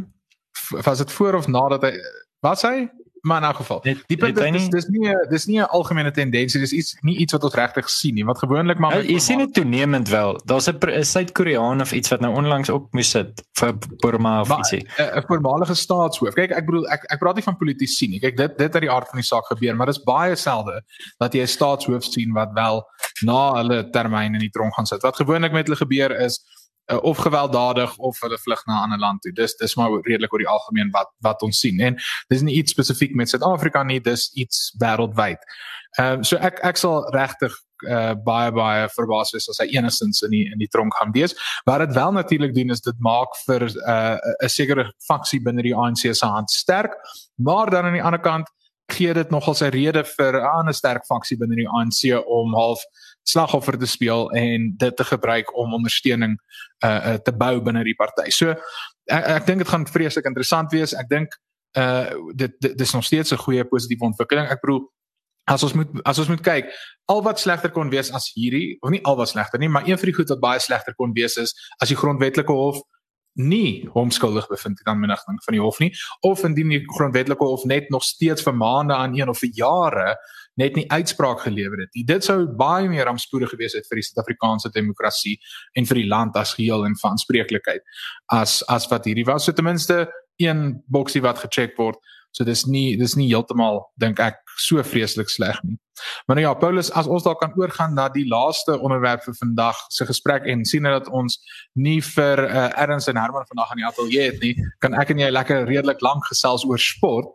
Was 0.84 0.98
dit 0.98 1.12
voor 1.12 1.34
of 1.34 1.46
nadat 1.46 1.82
hy 1.82 1.92
was 2.40 2.62
hy? 2.62 2.88
Maar 3.20 3.42
in 3.42 3.46
elk 3.48 3.56
geval. 3.56 3.80
Het, 3.82 4.02
die 4.06 4.16
punt 4.16 4.38
is 4.38 4.50
dis, 4.52 4.68
dis 4.68 4.86
nie 4.86 5.14
dis 5.28 5.46
nie 5.46 5.58
'n 5.58 5.68
algemene 5.74 6.10
tendensie, 6.10 6.60
dis 6.60 6.72
iets 6.72 6.96
nie 7.00 7.16
iets 7.16 7.32
wat 7.32 7.44
ons 7.44 7.54
regtig 7.54 7.90
sien 7.90 8.14
nie. 8.14 8.24
Wat 8.24 8.38
gewoonlik 8.38 8.78
maar 8.78 9.04
Jy 9.04 9.18
sien 9.18 9.38
dit 9.38 9.54
toenemend 9.54 10.08
wel. 10.08 10.40
Daar's 10.44 10.68
'n 10.68 11.04
Suid-Koreaan 11.04 11.80
of 11.80 11.92
iets 11.92 12.08
wat 12.08 12.20
nou 12.20 12.34
onlangs 12.34 12.68
op 12.68 12.92
moes 12.92 13.10
sit 13.10 13.42
vir 13.52 13.74
Burma 13.96 14.40
of 14.40 14.50
ietsie. 14.50 14.86
'n 14.98 15.22
voormalige 15.26 15.74
staatshoof. 15.74 16.34
Kyk, 16.34 16.50
ek 16.50 16.66
bedoel 16.66 16.88
ek 16.88 17.04
ek 17.12 17.18
praat 17.18 17.34
nie 17.34 17.42
van 17.42 17.56
politici 17.56 18.08
nie. 18.08 18.20
Kyk, 18.20 18.36
dit 18.36 18.58
dit 18.58 18.72
het 18.72 18.82
die 18.82 18.90
aard 18.90 19.08
van 19.08 19.18
die 19.18 19.26
saak 19.26 19.46
gebeur, 19.46 19.76
maar 19.76 19.86
dis 19.86 20.02
baie 20.02 20.36
selde 20.36 20.82
dat 21.18 21.32
jy 21.32 21.40
'n 21.40 21.46
staatshoof 21.46 22.04
sien 22.04 22.32
wat 22.32 22.50
wel 22.54 22.84
na 23.22 23.54
hulle 23.54 23.90
termyn 23.90 24.34
in 24.34 24.40
die 24.40 24.50
tronk 24.50 24.74
gaan 24.74 24.86
sit. 24.86 25.02
Wat 25.02 25.16
gewoonlik 25.16 25.52
met 25.52 25.66
hulle 25.66 25.76
gebeur 25.76 26.20
is 26.20 26.44
uh, 26.92 26.98
of 27.02 27.18
gewelddadig 27.18 27.96
of 27.96 28.20
hulle 28.20 28.38
vlug 28.38 28.66
na 28.66 28.72
'n 28.72 28.82
ander 28.82 28.98
land 28.98 29.22
toe. 29.22 29.32
Dis 29.32 29.56
dis 29.56 29.74
maar 29.76 29.90
redelik 29.90 30.32
oor 30.32 30.44
die 30.44 30.48
algemeen 30.48 30.90
wat 30.90 31.10
wat 31.20 31.42
ons 31.42 31.60
sien. 31.60 31.80
En 31.80 31.96
dis 32.28 32.40
nie 32.40 32.54
iets 32.54 32.72
spesifiek 32.72 33.14
met 33.14 33.28
Suid-Afrika 33.28 33.82
nie, 33.82 34.00
dis 34.00 34.30
iets 34.34 34.74
wêreldwyd. 34.78 35.42
Ehm 35.98 36.12
um, 36.12 36.24
so 36.24 36.36
ek 36.36 36.58
ek 36.62 36.76
sal 36.76 37.08
regtig 37.14 37.54
uh, 37.86 38.14
baie 38.24 38.52
baie 38.52 38.88
verbaas 38.94 39.32
wees 39.32 39.48
as 39.48 39.60
hy 39.62 39.68
enigstens 39.76 40.22
in 40.26 40.30
die 40.34 40.44
in 40.52 40.58
die 40.58 40.68
tronk 40.68 40.96
gaan 40.98 41.12
wees. 41.14 41.34
Wat 41.64 41.78
dit 41.78 41.94
wel 41.94 42.12
natuurlik 42.12 42.54
doen 42.54 42.70
is 42.70 42.80
dit 42.80 42.98
maak 42.98 43.36
vir 43.46 43.62
eh, 43.62 44.16
'n 44.16 44.44
uh, 44.44 44.48
sekere 44.48 44.92
faksie 45.06 45.40
binne 45.40 45.62
die 45.62 45.74
ANC 45.74 46.14
se 46.14 46.26
hand 46.26 46.50
sterk, 46.50 46.94
maar 47.36 47.70
dan 47.70 47.84
aan 47.84 47.98
die 47.98 48.02
ander 48.02 48.20
kant 48.20 48.48
gee 48.92 49.12
dit 49.14 49.30
nogal 49.30 49.54
sy 49.54 49.68
rede 49.68 50.04
vir 50.04 50.40
'n 50.40 50.46
ander 50.58 50.74
sterk 50.74 51.04
faksie 51.06 51.36
binne 51.38 51.56
die 51.56 51.68
ANC 51.68 52.24
om 52.26 52.54
half 52.54 52.82
slagoffer 53.28 53.78
te 53.78 53.86
speel 53.86 54.30
en 54.30 54.70
dit 54.76 54.96
te 54.96 55.04
gebruik 55.04 55.50
om 55.56 55.74
ondersteuning 55.74 56.38
uh, 56.84 56.90
uh 56.90 57.14
te 57.24 57.32
bou 57.32 57.60
binne 57.64 57.84
die 57.84 57.96
party. 57.98 58.30
So 58.34 58.54
ek, 59.06 59.24
ek 59.38 59.46
dink 59.46 59.64
dit 59.64 59.72
gaan 59.72 59.86
vreeslik 59.88 60.28
interessant 60.30 60.72
wees. 60.72 60.94
Ek 60.96 61.10
dink 61.10 61.36
uh 61.78 62.08
dit 62.34 62.54
dit 62.64 62.86
is 62.86 62.94
nog 62.96 63.04
steeds 63.04 63.32
'n 63.32 63.44
goeie 63.44 63.64
positiewe 63.64 64.08
ontwikkeling. 64.10 64.48
Ek 64.48 64.62
bedoel 64.64 64.86
as 65.48 65.62
ons 65.62 65.72
moet 65.72 65.88
as 66.04 66.18
ons 66.18 66.28
moet 66.28 66.44
kyk, 66.44 66.70
al 67.08 67.22
wat 67.22 67.40
slegter 67.40 67.72
kon 67.72 67.90
wees 67.90 68.12
as 68.12 68.30
hierdie, 68.34 68.76
of 68.80 68.90
nie 68.90 69.04
al 69.04 69.16
wat 69.16 69.28
slegter 69.28 69.58
nie, 69.58 69.68
maar 69.68 69.86
een 69.88 69.98
van 69.98 70.10
die 70.10 70.14
goed 70.14 70.28
wat 70.28 70.40
baie 70.40 70.60
slegter 70.60 70.94
kon 70.94 71.12
wees 71.16 71.36
is 71.36 71.54
as 71.80 71.88
die 71.88 71.96
grondwetlike 71.96 72.52
hof 72.52 72.82
nie 73.38 73.86
hom 73.94 74.10
skuldig 74.10 74.48
bevind 74.50 74.78
het 74.78 74.88
aan 74.90 75.00
minagting 75.00 75.38
van 75.44 75.54
die 75.54 75.62
hof 75.62 75.78
nie 75.78 75.92
of 76.26 76.42
indien 76.44 76.72
die 76.74 76.82
grondwetlike 76.90 77.44
hof 77.44 77.64
net 77.70 77.90
nog 77.94 78.02
steeds 78.02 78.42
vir 78.42 78.56
maande 78.58 78.94
aan 78.94 79.14
een 79.14 79.30
of 79.30 79.38
vir 79.38 79.52
jare 79.54 80.16
net 80.58 80.76
nie 80.76 80.86
uitspraak 80.90 81.44
gelewer 81.46 81.84
het 81.84 81.94
nie. 81.94 82.04
Dit 82.06 82.26
sou 82.26 82.40
baie 82.58 82.88
meer 82.90 83.06
rampspoedig 83.08 83.52
gewees 83.54 83.76
het 83.78 83.86
vir 83.88 84.00
die 84.00 84.06
Suid-Afrikaanse 84.08 84.72
demokrasie 84.74 85.38
en 85.78 85.88
vir 85.88 86.02
die 86.02 86.08
land 86.10 86.36
as 86.36 86.56
geheel 86.58 86.86
en 86.88 86.98
van 87.02 87.18
spreeklikheid 87.20 87.84
as 88.34 88.60
as 88.68 88.88
wat 88.90 89.06
hierdie 89.08 89.26
was. 89.28 89.46
So 89.46 89.52
ten 89.52 89.68
minste 89.68 90.06
een 90.38 90.82
boksie 90.86 91.22
wat 91.22 91.38
gecheck 91.42 91.78
word. 91.78 91.98
So 92.36 92.44
dis 92.44 92.66
nie 92.66 92.96
dis 93.00 93.16
nie 93.16 93.30
heeltemal 93.30 93.86
dink 94.02 94.20
ek 94.20 94.42
so 94.58 94.82
vreeslik 94.84 95.30
sleg 95.32 95.60
nie. 95.64 95.78
Maar 96.26 96.38
nou 96.38 96.44
ja, 96.44 96.54
Paulus, 96.54 96.90
as 96.94 97.08
ons 97.10 97.24
dalk 97.26 97.40
kan 97.42 97.54
oorgaan 97.58 97.96
na 97.96 98.06
die 98.12 98.26
laaste 98.28 98.76
onderwerp 98.78 99.24
vir 99.26 99.34
vandag 99.38 99.80
se 99.94 100.06
gesprek 100.06 100.46
en 100.50 100.64
sien 100.68 100.86
dat 100.86 101.08
ons 101.10 101.38
nie 101.74 101.98
vir 102.04 102.44
uh, 102.44 102.68
Erns 102.82 103.08
en 103.10 103.18
Herman 103.18 103.48
vandag 103.48 103.72
aan 103.72 103.82
die 103.82 103.88
ateljee 103.88 104.28
het 104.30 104.44
nie, 104.44 104.52
kan 104.84 104.94
ek 104.98 105.10
en 105.14 105.24
jy 105.24 105.30
lekker 105.34 105.66
redelik 105.66 106.04
lank 106.04 106.26
gesels 106.30 106.66
oor 106.68 106.82
sport. 106.82 107.32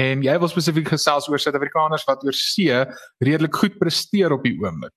En 0.00 0.22
jy 0.24 0.34
wil 0.40 0.48
spesifiek 0.48 0.88
gesels 0.94 1.28
oor 1.28 1.40
Suid-Afrikaners 1.42 2.06
wat 2.08 2.22
oor 2.24 2.36
see 2.36 2.76
redelik 3.24 3.56
goed 3.60 3.78
presteer 3.80 4.32
op 4.32 4.44
die 4.46 4.54
oomblik. 4.60 4.94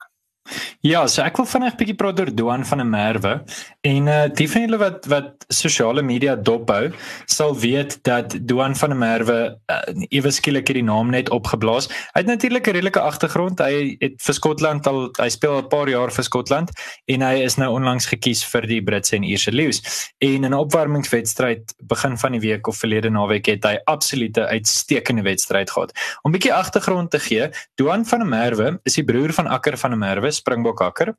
Ja, 0.85 1.07
so 1.09 1.23
ek 1.25 1.39
wil 1.39 1.47
vinnig 1.49 1.73
'n 1.73 1.77
bietjie 1.79 1.97
praat 1.97 2.19
oor 2.21 2.29
Doan 2.29 2.63
van 2.69 2.77
der 2.77 2.85
Merwe 2.85 3.33
en 3.81 4.07
uh 4.07 4.27
die 4.29 4.45
van 4.49 4.61
julle 4.61 4.77
wat 4.77 5.07
wat 5.09 5.45
sosiale 5.49 6.03
media 6.05 6.35
dophou, 6.35 6.91
sal 7.25 7.55
weet 7.57 7.97
dat 8.05 8.35
Doan 8.45 8.75
van 8.75 8.89
der 8.93 8.97
Merwe 8.97 9.37
uh, 9.71 9.79
ewe 10.13 10.31
skielik 10.31 10.67
hierdie 10.69 10.85
naam 10.85 11.09
net 11.09 11.29
opgeblaas. 11.33 11.89
Hy 12.13 12.21
het 12.21 12.29
natuurlik 12.29 12.67
'n 12.67 12.77
redelike 12.77 13.01
agtergrond. 13.01 13.59
Hy 13.59 13.97
het 13.99 14.21
vir 14.21 14.33
Skotland 14.33 14.87
al 14.87 15.09
hy 15.17 15.29
speel 15.29 15.55
al 15.55 15.63
'n 15.63 15.69
paar 15.73 15.89
jaar 15.89 16.11
vir 16.11 16.23
Skotland 16.23 16.69
en 17.07 17.21
hy 17.21 17.41
is 17.41 17.57
nou 17.57 17.71
onlangs 17.73 18.05
gekies 18.05 18.45
vir 18.45 18.67
die 18.67 18.81
Britse 18.81 19.15
en 19.15 19.23
Ierse 19.23 19.51
Lions. 19.51 19.81
En 20.19 20.43
in 20.43 20.53
'n 20.53 20.53
opwarmingswedstryd 20.53 21.73
begin 21.81 22.17
van 22.17 22.31
die 22.31 22.41
week 22.41 22.67
of 22.67 22.77
verlede 22.77 23.09
naweek 23.09 23.45
het 23.45 23.63
hy 23.63 23.79
absolute 23.85 24.45
uitstekende 24.45 25.23
wedstryd 25.23 25.71
gehad. 25.71 25.91
Om 26.21 26.29
'n 26.29 26.37
bietjie 26.37 26.53
agtergrond 26.53 27.09
te 27.09 27.19
gee, 27.19 27.49
Doan 27.75 28.05
van 28.05 28.19
der 28.19 28.27
Merwe 28.27 28.79
is 28.83 28.93
die 28.93 29.03
broer 29.03 29.33
van 29.33 29.47
Akker 29.47 29.77
van 29.77 29.89
der 29.89 29.99
Merwe 29.99 30.34
springbokhakker. 30.35 31.15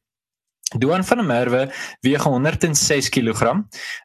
Doan 0.74 1.04
van 1.04 1.16
der 1.16 1.26
Merwe 1.26 1.72
weeg 2.00 2.22
106 2.22 3.08
kg. 3.08 3.42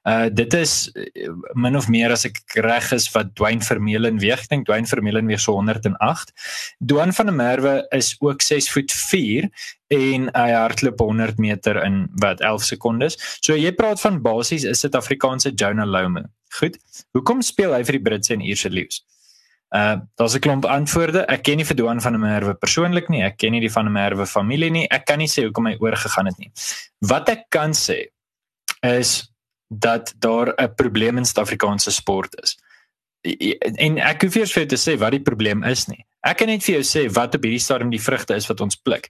Uh 0.06 0.28
dit 0.30 0.54
is 0.54 0.91
uh, 0.93 1.32
min 1.54 1.76
of 1.76 1.88
meer 1.89 2.13
as 2.13 2.26
ek 2.30 2.38
reg 2.62 2.91
is 2.93 3.08
wat 3.15 3.34
Dwayne 3.34 3.65
Vermeulen 3.65 4.19
weeg. 4.21 4.43
Ek 4.45 4.52
dink 4.52 4.67
Dwayne 4.69 4.86
Vermeulen 4.86 5.26
weeg 5.26 5.41
so 5.41 5.58
108. 5.58 6.30
Doan 6.78 7.13
van 7.17 7.32
der 7.32 7.36
Merwe 7.36 7.74
is 7.97 8.13
ook 8.19 8.45
6 8.45 8.69
voet 8.69 8.93
4 8.93 9.50
en 9.97 10.30
hy 10.38 10.50
hardloop 10.54 11.02
100 11.02 11.41
meter 11.41 11.82
in 11.84 12.06
wat 12.21 12.45
11 12.45 12.69
sekondes. 12.76 13.17
So 13.41 13.58
jy 13.58 13.74
praat 13.74 14.02
van 14.06 14.21
basies 14.21 14.63
is 14.63 14.86
dit 14.86 14.95
Afrikaanse 14.95 15.56
Jonah 15.58 15.89
Loume. 15.89 16.28
Goed. 16.60 16.78
Hoekom 17.17 17.41
speel 17.41 17.74
hy 17.74 17.82
vir 17.89 17.97
die 17.97 18.06
Britse 18.06 18.38
en 18.38 18.45
Ierse 18.45 18.69
Lions? 18.69 19.02
Uh 19.71 19.95
daar's 20.15 20.36
'n 20.36 20.39
klomp 20.39 20.65
antwoorde. 20.65 21.25
Ek 21.27 21.43
ken 21.43 21.57
nie 21.57 21.65
vir 21.65 21.75
Doan 21.75 22.01
van 22.01 22.12
der 22.12 22.21
Merwe 22.21 22.53
persoonlik 22.53 23.10
nie. 23.10 23.23
Ek 23.23 23.38
ken 23.38 23.51
nie 23.51 23.62
die 23.62 23.71
van 23.71 23.86
der 23.86 23.93
Merwe 23.93 24.25
familie 24.25 24.69
nie. 24.69 24.88
Ek 24.89 25.05
kan 25.05 25.17
nie 25.17 25.27
sê 25.27 25.43
hoekom 25.43 25.65
hy 25.65 25.77
oorgegaan 25.79 26.25
het 26.25 26.38
nie. 26.38 26.51
Wat 26.99 27.29
ek 27.29 27.45
kan 27.49 27.71
sê 27.71 28.12
is 28.81 29.31
dat 29.69 30.13
daar 30.19 30.53
'n 30.57 30.75
probleem 30.75 31.17
in 31.17 31.25
Suid-Afrikaanse 31.25 31.91
sport 31.91 32.36
is. 32.43 32.57
En 33.77 33.97
ek 33.97 34.21
hoef 34.21 34.36
eers 34.36 34.53
vir 34.53 34.67
te 34.67 34.75
sê 34.75 34.97
wat 34.97 35.12
die 35.12 35.21
probleem 35.21 35.63
is 35.63 35.88
nie. 35.88 36.05
Ek 36.21 36.38
kan 36.38 36.47
net 36.47 36.63
vir 36.63 36.81
jou 36.81 36.84
sê 36.84 37.12
wat 37.13 37.36
op 37.36 37.43
hierdie 37.43 37.60
stadium 37.60 37.89
die 37.89 38.01
vrugte 38.01 38.36
is 38.36 38.47
wat 38.47 38.62
ons 38.62 38.75
pluk. 38.75 39.10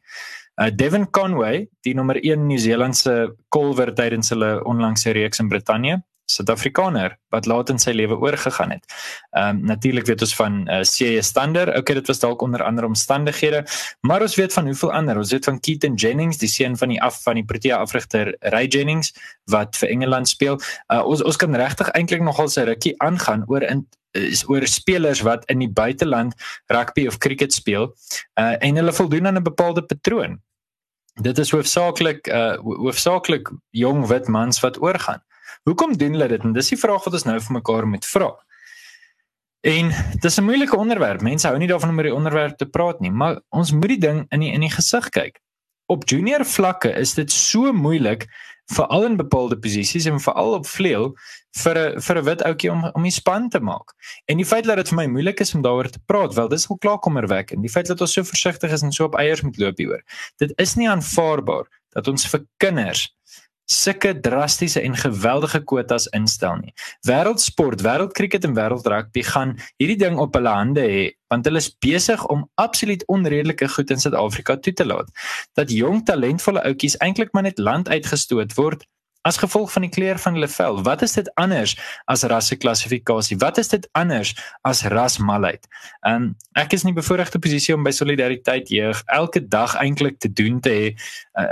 Uh 0.62 0.70
Devon 0.70 1.10
Conway, 1.10 1.68
die 1.82 1.94
nommer 1.94 2.20
1 2.22 2.48
Nieu-Seelandse 2.48 3.36
kolwer 3.50 3.94
tydens 3.96 4.30
hulle 4.30 4.64
onlangse 4.64 5.12
reeks 5.12 5.40
in 5.40 5.50
Brittanje, 5.50 6.04
Suid-Afrikaner 6.26 7.18
wat 7.30 7.46
laat 7.46 7.70
in 7.70 7.80
sy 7.80 7.92
lewe 7.92 8.18
oorgegaan 8.20 8.72
het. 8.72 8.86
Ehm 9.32 9.58
um, 9.58 9.66
natuurlik 9.66 10.06
weet 10.06 10.22
ons 10.22 10.36
van 10.36 10.62
uh, 10.68 10.82
C.J. 10.82 11.22
Stander. 11.22 11.76
Okay, 11.78 11.96
dit 11.96 12.08
was 12.08 12.20
dalk 12.20 12.42
onder 12.42 12.64
ander 12.64 12.86
omstandighede, 12.86 13.66
maar 14.02 14.22
ons 14.22 14.36
weet 14.36 14.54
van 14.54 14.66
hoeveel 14.66 14.92
ander. 14.92 15.18
Ons 15.18 15.32
weet 15.32 15.46
van 15.46 15.60
Keaton 15.60 15.96
Jennings, 15.96 16.38
die 16.38 16.50
seun 16.50 16.78
van 16.78 16.90
die 16.90 17.02
af 17.02 17.24
van 17.24 17.36
die 17.36 17.46
Protea 17.46 17.78
afrigter 17.78 18.36
Ray 18.40 18.68
Jennings 18.68 19.14
wat 19.52 19.78
vir 19.78 19.90
Engeland 19.90 20.30
speel. 20.30 20.60
Uh, 20.88 21.04
ons 21.06 21.24
ons 21.24 21.36
kan 21.36 21.56
regtig 21.56 21.90
eintlik 21.90 22.22
nogal 22.22 22.50
sy 22.50 22.68
rukkie 22.70 22.96
aangaan 23.02 23.44
oor 23.48 23.64
in 23.64 23.88
is 24.12 24.44
oor 24.50 24.68
spelers 24.68 25.22
wat 25.24 25.46
in 25.48 25.62
die 25.64 25.72
buiteland 25.72 26.34
rugby 26.68 27.08
of 27.08 27.18
cricket 27.18 27.54
speel 27.54 27.94
uh, 28.36 28.56
en 28.60 28.76
hulle 28.76 28.94
voldoen 28.94 29.28
aan 29.28 29.38
'n 29.40 29.44
bepaalde 29.44 29.84
patroon. 29.84 30.42
dit 31.20 31.38
is 31.38 31.52
hoofsaaklik 31.52 32.28
uh 32.28 32.56
hoofsaaklik 32.64 33.52
jong 33.76 34.08
wit 34.08 34.28
mans 34.28 34.60
wat 34.60 34.82
oorgaan. 34.82 35.22
Hoekom 35.70 35.98
doen 35.98 36.16
hulle 36.18 36.28
dit? 36.28 36.44
En 36.44 36.54
dis 36.54 36.72
die 36.74 36.80
vraag 36.80 37.04
wat 37.06 37.14
ons 37.14 37.28
nou 37.28 37.38
vir 37.40 37.54
mekaar 37.60 37.88
moet 37.88 38.06
vra. 38.06 38.32
En 39.62 39.92
dis 40.20 40.38
'n 40.40 40.44
moeilike 40.44 40.76
onderwerp. 40.76 41.22
Mense 41.22 41.48
hou 41.48 41.58
nie 41.58 41.68
daarvan 41.68 41.90
om 41.90 41.98
oor 41.98 42.10
die 42.10 42.16
onderwerp 42.16 42.58
te 42.58 42.66
praat 42.66 43.00
nie, 43.00 43.12
maar 43.12 43.42
ons 43.50 43.72
moet 43.72 43.88
die 43.88 44.00
ding 44.00 44.26
in 44.30 44.40
die 44.40 44.52
in 44.52 44.62
die 44.62 44.72
gesig 44.72 45.10
kyk. 45.10 45.40
Op 45.86 46.10
junior 46.10 46.46
vlakke 46.46 46.90
is 46.98 47.14
dit 47.14 47.32
so 47.32 47.74
moeilik 47.74 48.28
veral 48.66 49.06
in 49.06 49.18
bepaalde 49.18 49.60
posisies 49.60 50.06
en 50.06 50.20
veral 50.20 50.54
op 50.54 50.68
vleuel 50.68 51.16
vir 51.64 51.78
'n 51.78 52.02
vir 52.02 52.18
'n 52.18 52.26
wit 52.26 52.42
ouetjie 52.44 52.72
om 52.72 52.84
om 52.94 53.04
die 53.04 53.12
span 53.12 53.50
te 53.50 53.60
maak. 53.60 53.94
En 54.26 54.38
die 54.38 54.46
feit 54.46 54.64
dat 54.64 54.76
dit 54.76 54.90
vir 54.90 54.96
my 54.96 55.06
moeilik 55.06 55.40
is 55.40 55.54
om 55.56 55.62
daaroor 55.62 55.90
te 55.90 56.00
praat, 56.06 56.34
wel 56.34 56.48
dis 56.48 56.70
al 56.70 56.78
klaar 56.78 57.00
kommerwekkend. 57.00 57.62
Die 57.62 57.72
feit 57.72 57.88
dat 57.88 58.02
ons 58.02 58.14
so 58.14 58.24
versigtig 58.24 58.72
is 58.72 58.82
en 58.82 58.92
so 58.92 59.04
op 59.04 59.16
eiers 59.16 59.42
moet 59.42 59.58
loop 59.58 59.78
hieroor. 59.78 60.02
Dit 60.38 60.54
is 60.56 60.76
nie 60.76 60.90
aanvaarbaar 60.90 61.66
dat 61.90 62.08
ons 62.08 62.28
vir 62.28 62.46
kinders 62.58 63.14
sulke 63.72 64.12
drastiese 64.20 64.82
en 64.84 64.96
geweldige 65.00 65.62
kwotas 65.64 66.08
instel 66.18 66.58
nie. 66.60 66.74
Wêreldsport, 67.08 67.84
wêreldkriket 67.86 68.46
en 68.48 68.56
wêreldrugby 68.58 69.24
gaan 69.24 69.56
hierdie 69.80 70.00
ding 70.02 70.20
op 70.20 70.36
hulle 70.36 70.52
hande 70.52 70.84
hê 70.84 71.04
want 71.32 71.48
hulle 71.48 71.62
is 71.64 71.70
besig 71.80 72.24
om 72.34 72.44
absoluut 72.60 73.06
onredelike 73.08 73.70
goed 73.72 73.94
in 73.96 74.02
Suid-Afrika 74.04 74.58
toe 74.60 74.74
te 74.76 74.86
laat. 74.86 75.08
Dat 75.56 75.72
jong 75.72 76.04
talentvolle 76.06 76.64
ouetjies 76.68 76.98
eintlik 77.00 77.32
maar 77.32 77.48
net 77.48 77.60
land 77.60 77.88
uitgestoot 77.88 78.58
word 78.60 78.84
as 79.28 79.38
gevolg 79.38 79.72
van 79.72 79.86
die 79.86 79.92
kleur 79.94 80.20
van 80.20 80.34
hulle 80.38 80.50
vel. 80.50 80.80
Wat 80.86 81.02
is 81.06 81.14
dit 81.18 81.28
anders 81.42 81.76
as 82.12 82.24
rasseklassifikasie? 82.24 83.38
Wat 83.42 83.58
is 83.62 83.70
dit 83.74 83.88
anders 83.98 84.34
as 84.68 84.84
rasmalheid? 84.90 85.68
Um, 86.08 86.32
ek 86.58 86.74
is 86.74 86.86
in 86.86 86.92
die 86.94 86.98
bevoordeelde 86.98 87.42
posisie 87.42 87.76
om 87.76 87.86
by 87.86 87.94
Solidariteit 87.96 88.72
Jeug 88.74 89.04
elke 89.14 89.44
dag 89.46 89.76
eintlik 89.82 90.18
te 90.20 90.32
doen 90.34 90.60
te 90.60 90.74
hê 90.74 90.88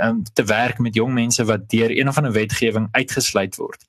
um, 0.06 0.24
te 0.34 0.46
werk 0.50 0.82
met 0.82 0.98
jong 0.98 1.14
mense 1.14 1.44
wat 1.46 1.68
deur 1.70 1.94
een 1.94 2.10
of 2.10 2.18
ander 2.18 2.34
wetgewing 2.34 2.88
uitgesluit 2.96 3.56
word. 3.60 3.86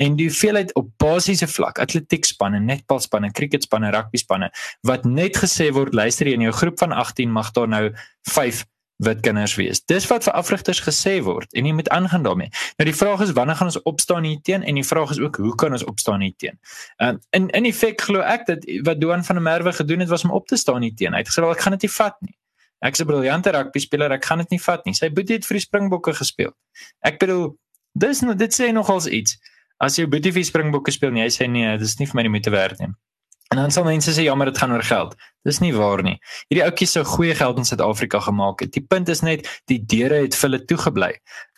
En 0.00 0.16
die 0.16 0.30
veelheid 0.32 0.72
op 0.80 0.88
basiese 0.96 1.46
vlak, 1.48 1.78
atletiekspanne, 1.78 2.58
netbalspanne, 2.64 3.30
cricketspanne, 3.36 3.90
rugbyspanne 3.92 4.48
wat 4.88 5.04
net 5.04 5.36
gesê 5.36 5.68
word 5.76 5.94
luister 5.94 6.26
jy 6.26 6.38
in 6.38 6.46
jou 6.48 6.54
groep 6.56 6.80
van 6.80 6.96
18 6.96 7.30
mag 7.30 7.52
daar 7.56 7.68
nou 7.68 7.84
5 8.32 8.64
wit 9.00 9.20
kinders 9.24 9.54
wees. 9.56 9.80
Dis 9.88 10.06
wat 10.10 10.26
vir 10.26 10.34
afrigters 10.36 10.80
gesê 10.84 11.16
word 11.24 11.52
en 11.56 11.66
jy 11.66 11.72
moet 11.76 11.88
aangaan 11.94 12.24
daarmee. 12.26 12.52
Nou 12.78 12.86
die 12.88 12.96
vraag 12.96 13.22
is 13.24 13.32
wanneer 13.36 13.56
gaan 13.56 13.70
ons 13.72 13.80
opstaan 13.88 14.26
hier 14.28 14.40
teen 14.44 14.62
en 14.62 14.76
die 14.76 14.84
vraag 14.86 15.14
is 15.14 15.20
ook 15.22 15.40
hoe 15.40 15.54
kan 15.60 15.72
ons 15.76 15.84
opstaan 15.88 16.20
hier 16.20 16.36
teen? 16.36 16.58
Um, 16.98 17.20
in 17.36 17.48
in 17.56 17.68
effek 17.70 18.04
glo 18.08 18.20
ek 18.20 18.46
dat 18.50 18.66
wat 18.84 19.00
Doan 19.00 19.24
van 19.24 19.40
der 19.40 19.44
Merwe 19.44 19.72
gedoen 19.72 20.04
het 20.04 20.12
was 20.12 20.24
om 20.24 20.34
op 20.36 20.46
te 20.46 20.56
staan 20.60 20.84
hier 20.84 20.94
teen. 20.94 21.16
Hy 21.16 21.24
het 21.24 21.32
gesê 21.32 21.44
wel 21.44 21.56
ek 21.56 21.64
gaan 21.64 21.78
dit 21.78 21.88
nie 21.88 21.94
vat 21.96 22.16
nie. 22.20 22.36
Ek 22.80 22.96
is 22.96 23.00
'n 23.00 23.06
briljante 23.06 23.50
rugby 23.50 23.78
speler, 23.78 24.12
ek 24.12 24.24
gaan 24.24 24.38
dit 24.38 24.50
nie 24.50 24.60
vat 24.60 24.84
nie. 24.84 24.94
Sy 24.94 25.08
boetie 25.08 25.36
het 25.36 25.46
vir 25.46 25.56
die 25.56 25.64
Springbokke 25.64 26.12
gespeel. 26.12 26.52
Ek 27.04 27.18
bedoel 27.18 27.56
dis 27.94 28.20
nou 28.20 28.34
dit 28.34 28.52
sê 28.52 28.72
nogals 28.72 29.06
iets. 29.06 29.38
As 29.80 29.96
jy 29.96 30.06
boetie 30.06 30.32
vir 30.32 30.44
Springbokke 30.44 30.92
speel, 30.92 31.16
jy 31.16 31.28
sê 31.28 31.48
nee, 31.48 31.78
dis 31.78 31.98
nie 31.98 32.06
vir 32.06 32.16
my 32.16 32.22
die 32.22 32.30
moeite 32.30 32.50
werd 32.50 32.78
nie. 32.78 32.92
En 33.50 33.58
dan 33.58 33.72
sal 33.74 33.82
mense 33.82 34.12
sê 34.14 34.22
jammer 34.22 34.46
dit 34.46 34.58
gaan 34.62 34.70
oor 34.70 34.84
geld. 34.86 35.16
Dis 35.42 35.58
nie 35.58 35.72
waar 35.74 36.04
nie. 36.06 36.20
Hierdie 36.52 36.62
ouetjies 36.62 36.92
sou 36.94 37.00
goeie 37.02 37.34
geld 37.34 37.56
in 37.58 37.66
Suid-Afrika 37.66 38.20
gemaak 38.22 38.60
het. 38.62 38.70
Die 38.76 38.84
punt 38.84 39.08
is 39.10 39.24
net 39.26 39.48
die 39.72 39.80
deure 39.90 40.20
het 40.22 40.36
vir 40.38 40.46
hulle 40.46 40.60
toegebly. 40.70 41.08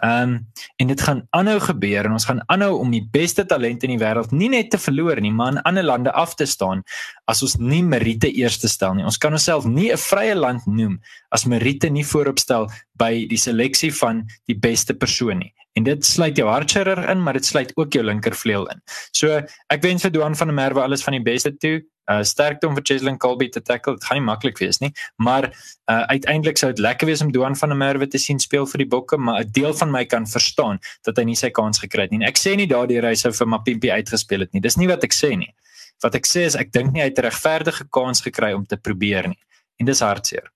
Ehm 0.00 0.33
um, 0.33 0.38
en 0.81 0.88
dit 0.88 1.05
gaan 1.05 1.20
aanhou 1.37 1.59
gebeur 1.61 2.09
en 2.09 2.16
ons 2.16 2.24
gaan 2.31 2.40
aanhou 2.55 2.78
om 2.81 2.94
die 2.94 3.02
beste 3.12 3.44
talente 3.44 3.85
in 3.85 3.92
die 3.92 4.00
wêreld 4.00 4.33
nie 4.33 4.48
net 4.55 4.70
te 4.72 4.81
verloor 4.81 5.20
nie, 5.20 5.35
maar 5.37 5.52
in 5.52 5.61
ander 5.68 5.85
lande 5.85 6.14
af 6.16 6.33
te 6.35 6.46
staan 6.48 6.81
as 7.28 7.42
ons 7.44 7.59
nie 7.61 7.83
Merite 7.85 8.31
eerste 8.33 8.72
stel 8.72 8.96
nie. 8.96 9.05
Ons 9.05 9.20
kan 9.20 9.37
onsself 9.37 9.68
nie 9.68 9.92
'n 9.92 10.00
vrye 10.00 10.35
land 10.35 10.66
noem 10.66 10.96
as 11.28 11.44
Merite 11.44 11.90
nie 11.90 12.05
voorop 12.05 12.38
stel 12.38 12.70
by 12.96 13.26
die 13.28 13.38
seleksie 13.38 13.92
van 13.92 14.24
die 14.46 14.57
beste 14.57 14.94
persoon 14.94 15.38
nie. 15.44 15.52
En 15.72 15.87
dit 15.87 16.04
sluit 16.04 16.37
jou 16.37 16.48
hartchirurg 16.48 17.08
in, 17.08 17.22
maar 17.22 17.38
dit 17.38 17.46
sluit 17.46 17.72
ook 17.76 17.92
jou 17.92 18.04
linkervleuel 18.04 18.68
in. 18.74 18.82
So 19.16 19.40
ek 19.72 19.82
wens 19.85 20.04
vir 20.04 20.12
Doan 20.12 20.37
van 20.37 20.52
der 20.52 20.56
Merwe 20.56 20.82
alles 20.85 21.04
van 21.04 21.16
die 21.16 21.24
beste 21.24 21.54
toe. 21.56 21.80
Uh 22.11 22.18
sterkte 22.26 22.66
om 22.66 22.74
vir 22.74 22.82
Cheslin 22.82 23.16
Colby 23.22 23.46
te 23.48 23.62
tackle. 23.62 23.94
Dit 23.94 24.04
gaan 24.04 24.18
nie 24.18 24.26
maklik 24.26 24.58
wees 24.58 24.80
nie, 24.82 24.90
maar 25.22 25.48
uh 25.90 26.02
uiteindelik 26.11 26.58
sou 26.58 26.72
dit 26.72 26.82
lekker 26.82 27.08
wees 27.08 27.22
om 27.22 27.30
Doan 27.32 27.56
van 27.56 27.72
der 27.72 27.78
Merwe 27.78 28.08
te 28.11 28.18
sien 28.18 28.42
speel 28.42 28.66
vir 28.66 28.82
die 28.85 28.88
Bokke, 28.90 29.16
maar 29.16 29.44
'n 29.44 29.52
deel 29.52 29.74
van 29.74 29.90
my 29.90 30.04
kan 30.04 30.26
verstaan 30.26 30.80
dat 31.06 31.16
hy 31.16 31.24
nie 31.24 31.38
sy 31.38 31.50
kans 31.50 31.78
gekry 31.78 32.02
het 32.02 32.11
nie. 32.11 32.20
En 32.20 32.28
ek 32.28 32.38
sê 32.38 32.56
nie 32.56 32.66
daardeur 32.66 33.06
hy 33.06 33.14
sou 33.14 33.32
vir 33.32 33.46
Mapimpi 33.46 33.90
uitgespeel 33.90 34.40
het 34.40 34.52
nie. 34.52 34.61
Dis 34.61 34.76
nie 34.76 34.88
wat 34.88 35.04
ek 35.04 35.14
sê 35.14 35.37
nie. 35.38 35.54
Wat 36.02 36.14
ek 36.14 36.26
sê 36.26 36.44
is 36.44 36.56
ek 36.56 36.72
dink 36.72 36.92
nie 36.92 37.00
hy 37.00 37.08
het 37.08 37.18
'n 37.18 37.30
regverdige 37.30 37.88
kans 37.90 38.20
gekry 38.20 38.52
om 38.52 38.66
te 38.66 38.76
probeer 38.76 39.28
nie. 39.28 39.40
En 39.78 39.87
dis 39.87 40.00
hartseer. 40.00 40.50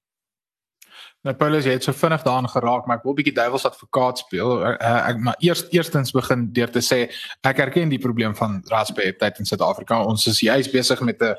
Nou 1.26 1.34
Paulus, 1.34 1.66
jy 1.66 1.72
het 1.74 1.82
so 1.82 1.96
vinnig 1.96 2.22
daaraan 2.22 2.46
geraak, 2.46 2.84
maar 2.86 3.00
ek 3.00 3.02
wil 3.02 3.12
'n 3.12 3.18
bietjie 3.18 3.34
duiwels 3.34 3.66
advokaat 3.66 4.18
speel. 4.18 4.62
Ek 4.78 5.18
maar 5.18 5.34
eers 5.42 5.64
eerstens 5.74 6.12
begin 6.14 6.52
deur 6.52 6.70
te 6.70 6.78
sê 6.78 7.10
ek 7.42 7.58
erken 7.58 7.88
die 7.88 7.98
probleem 7.98 8.36
van 8.36 8.62
rasbeheertyd 8.70 9.38
in 9.38 9.44
Suid-Afrika. 9.44 10.04
Ons 10.04 10.26
is 10.26 10.40
juis 10.40 10.70
besig 10.70 11.00
met 11.00 11.20
'n 11.20 11.34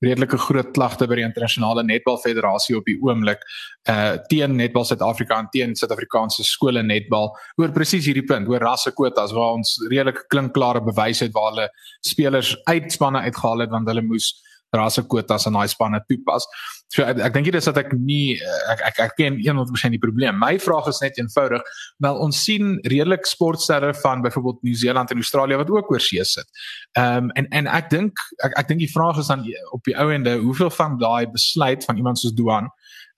redelike 0.00 0.38
groot 0.38 0.72
klagte 0.72 1.06
by 1.06 1.16
die 1.16 1.24
internasionale 1.24 1.82
netbal 1.82 2.16
federasie 2.16 2.76
op 2.76 2.84
die 2.84 2.98
oomblik 3.00 3.40
uh 3.88 4.16
teen 4.28 4.56
netbal 4.56 4.84
Suid-Afrika 4.84 5.38
en 5.38 5.48
teen 5.50 5.74
Suid-Afrikaanse 5.74 6.44
skole 6.44 6.82
netbal 6.82 7.36
oor 7.56 7.72
presies 7.72 8.06
hierdie 8.06 8.26
punt 8.26 8.48
oor 8.48 8.60
rassekwotas 8.60 9.32
waar 9.32 9.52
ons 9.52 9.76
redelike 9.90 10.24
klinkklare 10.28 10.80
bewys 10.80 11.20
het 11.20 11.32
waar 11.32 11.50
hulle 11.52 11.68
spelers 12.00 12.56
uitspanne 12.64 13.20
uitgehaal 13.20 13.58
het 13.60 13.70
want 13.70 13.88
hulle 13.88 14.02
moes 14.02 14.34
kwotas 14.70 15.46
aan 15.46 15.52
daai 15.52 15.68
spanne 15.68 16.00
toepas. 16.08 16.46
So 16.88 17.02
ek, 17.02 17.18
ek 17.18 17.32
dink 17.34 17.46
dit 17.46 17.54
is 17.54 17.64
dat 17.64 17.76
ek 17.76 17.92
nie 17.92 18.36
ek 18.70 18.82
ek 18.90 18.98
ek 19.06 19.14
ken 19.16 19.38
100% 19.38 19.90
die 19.90 19.98
probleem. 20.02 20.38
My 20.38 20.58
vraag 20.58 20.88
is 20.88 21.00
net 21.00 21.18
eenvoudig, 21.18 21.62
wel 21.98 22.18
ons 22.18 22.42
sien 22.44 22.78
redelik 22.84 23.26
sportsterre 23.26 23.94
van 23.94 24.22
byvoorbeeld 24.22 24.62
Nieu-Seeland 24.62 25.10
en 25.10 25.16
Australië 25.16 25.56
wat 25.56 25.70
ook 25.70 25.90
oor 25.90 26.00
see 26.00 26.24
sit. 26.24 26.46
Ehm 26.96 27.30
um, 27.30 27.30
en 27.34 27.48
en 27.50 27.66
ek 27.66 27.90
dink 27.90 28.18
ek 28.44 28.58
ek 28.58 28.68
dink 28.68 28.80
die 28.80 28.92
vraag 28.92 29.18
is 29.18 29.26
dan 29.26 29.44
op 29.72 29.82
die 29.84 29.96
ou 29.96 30.10
ende, 30.12 30.38
hoeveel 30.38 30.70
van 30.70 30.98
daai 30.98 31.26
besluit 31.30 31.84
van 31.84 31.96
iemand 31.96 32.18
soos 32.18 32.34
Duan 32.34 32.70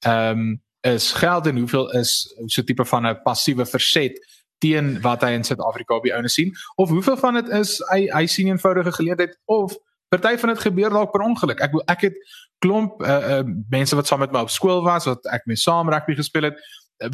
ehm 0.06 0.38
um, 0.38 0.62
is 0.86 1.12
geld 1.12 1.46
en 1.46 1.56
hoeveel 1.58 1.90
is 1.98 2.34
so 2.46 2.62
tipe 2.62 2.84
van 2.84 3.06
'n 3.06 3.20
passiewe 3.22 3.66
verset 3.66 4.14
teen 4.58 5.00
wat 5.00 5.22
hy 5.22 5.30
in 5.38 5.44
Suid-Afrika 5.44 5.94
op 5.94 6.06
die 6.06 6.14
ouene 6.14 6.28
sien 6.28 6.54
of 6.76 6.88
hoeveel 6.88 7.16
van 7.16 7.34
dit 7.34 7.48
is 7.48 7.78
hy 7.90 8.06
hy 8.14 8.26
sien 8.26 8.50
eenvoudige 8.50 8.92
geleentheid 8.92 9.38
of 9.44 9.76
Party 10.08 10.36
van 10.40 10.48
dit 10.54 10.60
gebeur 10.64 10.90
dalk 10.90 11.12
per 11.12 11.24
ongeluk. 11.24 11.60
Ek 11.60 11.74
ek 11.86 12.06
het 12.08 12.18
klomp 12.64 13.02
uh, 13.02 13.38
uh 13.38 13.42
mense 13.70 13.96
wat 13.96 14.06
saam 14.06 14.24
met 14.24 14.32
my 14.32 14.44
op 14.46 14.52
skool 14.52 14.82
was 14.82 15.06
wat 15.08 15.26
ek 15.32 15.46
mee 15.46 15.60
saam 15.60 15.90
rugby 15.92 16.16
gespeel 16.18 16.50
het 16.50 16.62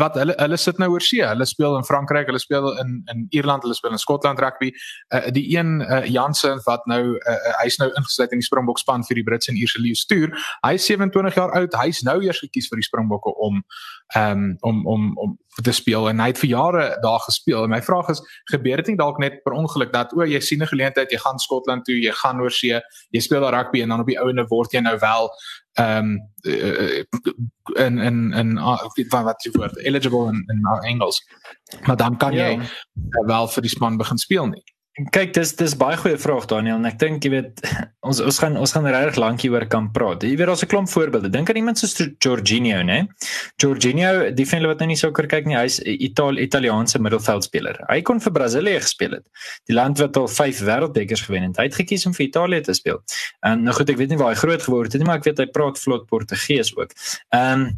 wat 0.01 0.15
hulle 0.17 0.35
hulle 0.39 0.57
sit 0.57 0.79
nou 0.79 0.89
oor 0.95 1.05
see. 1.05 1.23
Hulle 1.27 1.47
speel 1.49 1.77
in 1.77 1.85
Frankryk, 1.85 2.29
hulle 2.31 2.41
speel 2.43 2.71
in 2.81 2.97
in 3.13 3.27
Ierland, 3.37 3.63
hulle 3.67 3.77
speel 3.77 3.93
in 3.97 4.03
Skotland 4.03 4.41
rugby. 4.41 4.73
Uh, 5.15 5.29
die 5.35 5.45
een 5.57 5.81
uh, 5.81 6.05
Jansen 6.07 6.61
wat 6.65 6.87
nou 6.91 7.03
uh, 7.17 7.37
hy's 7.61 7.79
nou 7.83 7.91
ingesluit 7.93 8.33
in 8.33 8.43
die 8.43 8.47
Springbok 8.47 8.81
span 8.81 9.05
vir 9.05 9.21
die 9.21 9.27
Brits 9.27 9.51
en 9.53 9.59
Ierse 9.61 9.81
leeu 9.83 9.97
stuur. 9.99 10.33
Hy 10.65 10.75
is 10.79 10.87
27 10.89 11.39
jaar 11.39 11.53
oud. 11.59 11.79
Hy's 11.85 12.03
nou 12.07 12.21
eers 12.25 12.41
gekies 12.45 12.71
vir 12.73 12.81
die 12.81 12.89
Springbokke 12.89 13.35
om 13.37 13.63
um, 14.17 14.55
om 14.61 14.87
om 14.87 15.11
om 15.19 15.39
te 15.63 15.73
speel 15.73 16.09
en 16.11 16.19
hy 16.19 16.33
het 16.33 16.41
vir 16.41 16.51
jare 16.51 16.85
daar 17.03 17.21
gespeel. 17.23 17.65
En 17.65 17.71
my 17.71 17.83
vraag 17.83 18.09
is, 18.11 18.23
gebeur 18.51 18.81
dit 18.83 18.93
nie 18.93 18.99
dalk 18.99 19.21
net 19.23 19.43
per 19.45 19.55
ongeluk 19.55 19.93
dat 19.95 20.15
o, 20.17 20.25
jy 20.27 20.41
sien 20.43 20.63
'n 20.63 20.67
geleentheid, 20.67 21.13
jy 21.13 21.19
gaan 21.19 21.39
Skotland 21.39 21.85
toe, 21.85 21.95
jy 21.95 22.11
gaan 22.11 22.41
oor 22.41 22.51
see, 22.51 22.81
jy 23.11 23.21
speel 23.21 23.41
daar 23.41 23.55
rugby 23.55 23.83
en 23.83 23.89
dan 23.89 24.01
op 24.01 24.07
die 24.07 24.19
ouene 24.19 24.47
word 24.49 24.73
jy 24.73 24.81
nou 24.81 24.99
wel 24.99 25.31
ehm 25.75 26.11
um, 26.11 26.19
en 27.75 27.99
en 27.99 28.33
en 28.33 28.59
wat 29.11 29.25
wat 29.25 29.43
jy 29.43 29.51
word 29.55 29.79
eligible 29.79 30.29
in 30.29 30.45
in 30.47 30.63
Engels. 30.83 31.23
Maar 31.87 31.97
dan 31.97 32.17
kan 32.17 32.33
jy 32.33 32.51
ja. 32.51 33.25
wel 33.27 33.49
vir 33.49 33.63
die 33.63 33.71
span 33.71 33.97
begin 33.97 34.19
speel 34.19 34.47
nie. 34.47 34.65
Kyk, 34.95 35.33
dis 35.35 35.51
dis 35.59 35.73
baie 35.75 35.97
goeie 35.99 36.15
vraag 36.23 36.45
Daniel 36.47 36.77
en 36.77 36.87
ek 36.87 37.01
dink 37.01 37.25
jy 37.27 37.31
weet 37.33 37.63
ons 38.09 38.21
ons 38.23 38.37
gaan 38.39 38.55
ons 38.61 38.75
gaan 38.77 38.85
regtig 38.87 39.17
lank 39.19 39.43
hieroor 39.43 39.67
kan 39.67 39.89
praat. 39.97 40.23
Jy 40.23 40.37
weet 40.39 40.47
daar's 40.47 40.63
'n 40.63 40.71
klomp 40.71 40.91
voorbeelde. 40.93 41.33
Dink 41.35 41.51
aan 41.51 41.59
iemand 41.59 41.83
soos 41.83 41.97
Jorginho, 42.23 42.79
né? 42.87 43.09
Jorginho, 43.59 44.31
die 44.31 44.47
vriende 44.47 44.71
wat 44.71 44.79
nou 44.79 44.93
nie 44.93 45.01
sokker 45.01 45.27
kyk 45.27 45.51
nie, 45.51 45.59
hy's 45.59 45.81
Itali 45.83 46.47
Italiaanse 46.47 47.03
middelveldspeler. 47.03 47.83
Hy 47.91 48.03
kon 48.07 48.23
vir 48.23 48.33
Brasilië 48.39 48.79
gespeel 48.87 49.19
het. 49.19 49.27
Die 49.67 49.75
land 49.75 49.99
wat 49.99 50.17
al 50.17 50.29
5 50.29 50.63
wêreldbekers 50.63 51.27
gewen 51.27 51.49
het. 51.49 51.59
Hy 51.59 51.67
het 51.67 51.75
gekies 51.75 52.07
om 52.07 52.15
vir 52.15 52.29
Italië 52.29 52.63
te 52.63 52.75
speel. 52.75 53.03
En 53.43 53.65
nou 53.67 53.75
goed, 53.75 53.91
ek 53.91 53.99
weet 53.99 54.15
nie 54.15 54.21
waar 54.23 54.31
hy 54.31 54.39
groot 54.39 54.63
geword 54.63 54.93
het 54.93 55.03
nie, 55.03 55.09
maar 55.11 55.19
ek 55.19 55.27
weet 55.27 55.43
hy 55.43 55.51
praat 55.51 55.79
vlot 55.79 56.07
Portugees 56.07 56.71
ook. 56.77 56.95
Ehm 57.35 57.67
um, 57.67 57.73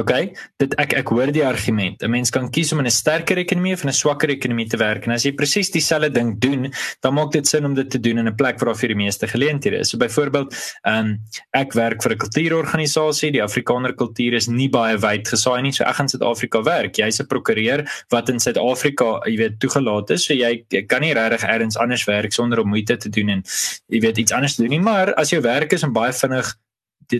okay, 0.00 0.32
dit 0.62 0.74
ek 0.80 0.94
ek 1.02 1.10
hoor 1.12 1.32
die 1.32 1.44
argument. 1.44 2.02
'n 2.02 2.10
Mens 2.10 2.30
kan 2.30 2.48
kies 2.50 2.72
om 2.72 2.80
in 2.80 2.86
'n 2.86 2.90
sterker 2.90 3.36
ekonomie 3.38 3.74
of 3.74 3.84
'n 3.84 3.92
swakker 3.92 4.30
ekonomie 4.30 4.68
te 4.68 4.76
werk. 4.76 5.06
En 5.06 5.12
as 5.12 5.24
jy 5.24 5.32
presies 5.32 5.70
dieselfde 5.70 6.10
ding 6.10 6.38
doen, 6.38 6.72
dan 7.00 7.14
maak 7.14 7.32
dit 7.32 7.46
sin 7.46 7.64
om 7.64 7.74
dit 7.74 7.90
te 7.90 8.00
doen 8.00 8.18
in 8.18 8.28
'n 8.28 8.34
plek 8.34 8.58
waar 8.58 8.72
daar 8.72 8.80
vir 8.80 8.88
die 8.88 8.96
meeste 8.96 9.26
geleenthede 9.26 9.78
is. 9.78 9.90
So 9.90 9.98
byvoorbeeld, 9.98 10.54
ehm 10.82 10.98
um, 10.98 11.18
ek 11.52 11.72
werk 11.72 12.02
vir 12.02 12.12
'n 12.12 12.18
kultuurorganisasie. 12.18 13.32
Die 13.32 13.42
Afrikaner 13.42 13.94
kultuur 13.94 14.34
is 14.34 14.48
nie 14.48 14.68
baie 14.68 14.96
wyd 14.98 15.28
gesaai 15.28 15.62
nie. 15.62 15.72
So 15.72 15.84
ek 15.84 15.94
gaan 15.94 16.08
Suid-Afrika 16.08 16.62
werk. 16.62 16.96
Jy's 16.96 17.20
'n 17.20 17.26
prokureur 17.26 17.84
wat 18.08 18.28
in 18.28 18.40
Suid-Afrika, 18.40 19.20
jy 19.26 19.36
weet, 19.36 19.60
toegelaat 19.60 20.10
is. 20.10 20.24
So 20.24 20.34
jy, 20.34 20.64
jy 20.68 20.82
kan 20.86 21.00
nie 21.00 21.14
regtig 21.14 21.42
elders 21.42 21.76
anders 21.76 22.04
werk 22.04 22.32
sonder 22.32 22.60
om 22.60 22.68
moeite 22.68 22.96
te 22.96 23.08
doen 23.08 23.28
en 23.28 23.42
jy 23.88 24.00
weet 24.00 24.18
iets 24.18 24.32
anders 24.32 24.54
te 24.54 24.62
doen 24.62 24.70
nie. 24.70 24.80
Maar 24.80 25.14
as 25.14 25.30
jou 25.30 25.42
werk 25.42 25.72
is 25.72 25.82
om 25.82 25.92
baie 25.92 26.12
vinnig 26.12 26.54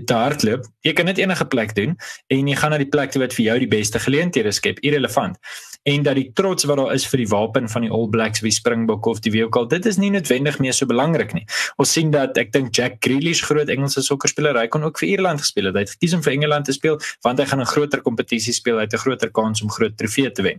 te 0.00 0.14
hardloop. 0.14 0.64
Jy 0.86 0.92
kan 0.92 1.06
dit 1.06 1.18
enige 1.18 1.44
plek 1.46 1.74
doen 1.74 1.96
en 2.32 2.48
jy 2.48 2.56
gaan 2.56 2.70
na 2.74 2.78
die 2.80 2.88
plek 2.88 3.14
wat 3.20 3.36
vir 3.36 3.44
jou 3.44 3.58
die 3.58 3.68
beste 3.68 4.00
geleenthede 4.02 4.52
skep, 4.52 4.80
irrelevant. 4.80 5.38
En 5.82 6.04
dat 6.06 6.14
die 6.14 6.28
trots 6.38 6.64
wat 6.70 6.78
daar 6.78 6.92
is 6.94 7.04
vir 7.10 7.24
die 7.24 7.28
wapen 7.28 7.68
van 7.68 7.82
die 7.82 7.90
All 7.90 8.06
Blacks 8.08 8.42
wie 8.44 8.52
Springbok 8.54 9.06
of 9.10 9.20
die 9.24 9.32
Weekal, 9.34 9.66
dit 9.66 9.86
is 9.86 9.98
nie 9.98 10.12
noodwendig 10.14 10.60
meer 10.62 10.76
so 10.76 10.86
belangrik 10.86 11.34
nie. 11.34 11.42
Ons 11.82 11.94
sien 11.96 12.12
dat 12.14 12.38
ek 12.38 12.52
dink 12.54 12.70
Jack 12.76 13.00
Grealish 13.02 13.42
groot 13.48 13.70
Engelse 13.72 14.04
sokkerspeler, 14.06 14.58
hy 14.60 14.68
kon 14.70 14.86
ook 14.86 15.02
vir 15.02 15.08
Ierland 15.08 15.42
gespeel 15.42 15.72
het. 15.72 15.80
Hy 15.80 15.86
het 15.86 15.94
gekies 15.96 16.14
om 16.14 16.22
vir 16.22 16.36
Engeland 16.36 16.70
te 16.70 16.76
speel 16.76 17.00
want 17.26 17.42
hy 17.42 17.46
gaan 17.50 17.60
'n 17.60 17.72
groter 17.74 18.00
kompetisie 18.00 18.54
speel, 18.54 18.78
hy 18.78 18.86
het 18.86 18.94
'n 18.94 19.02
groter 19.02 19.30
kans 19.30 19.62
om 19.62 19.70
groot 19.70 19.96
trofee 19.98 20.30
te 20.30 20.42
wen. 20.42 20.58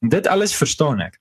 Dit 0.00 0.26
alles 0.26 0.54
verstaan 0.54 1.00
ek. 1.00 1.20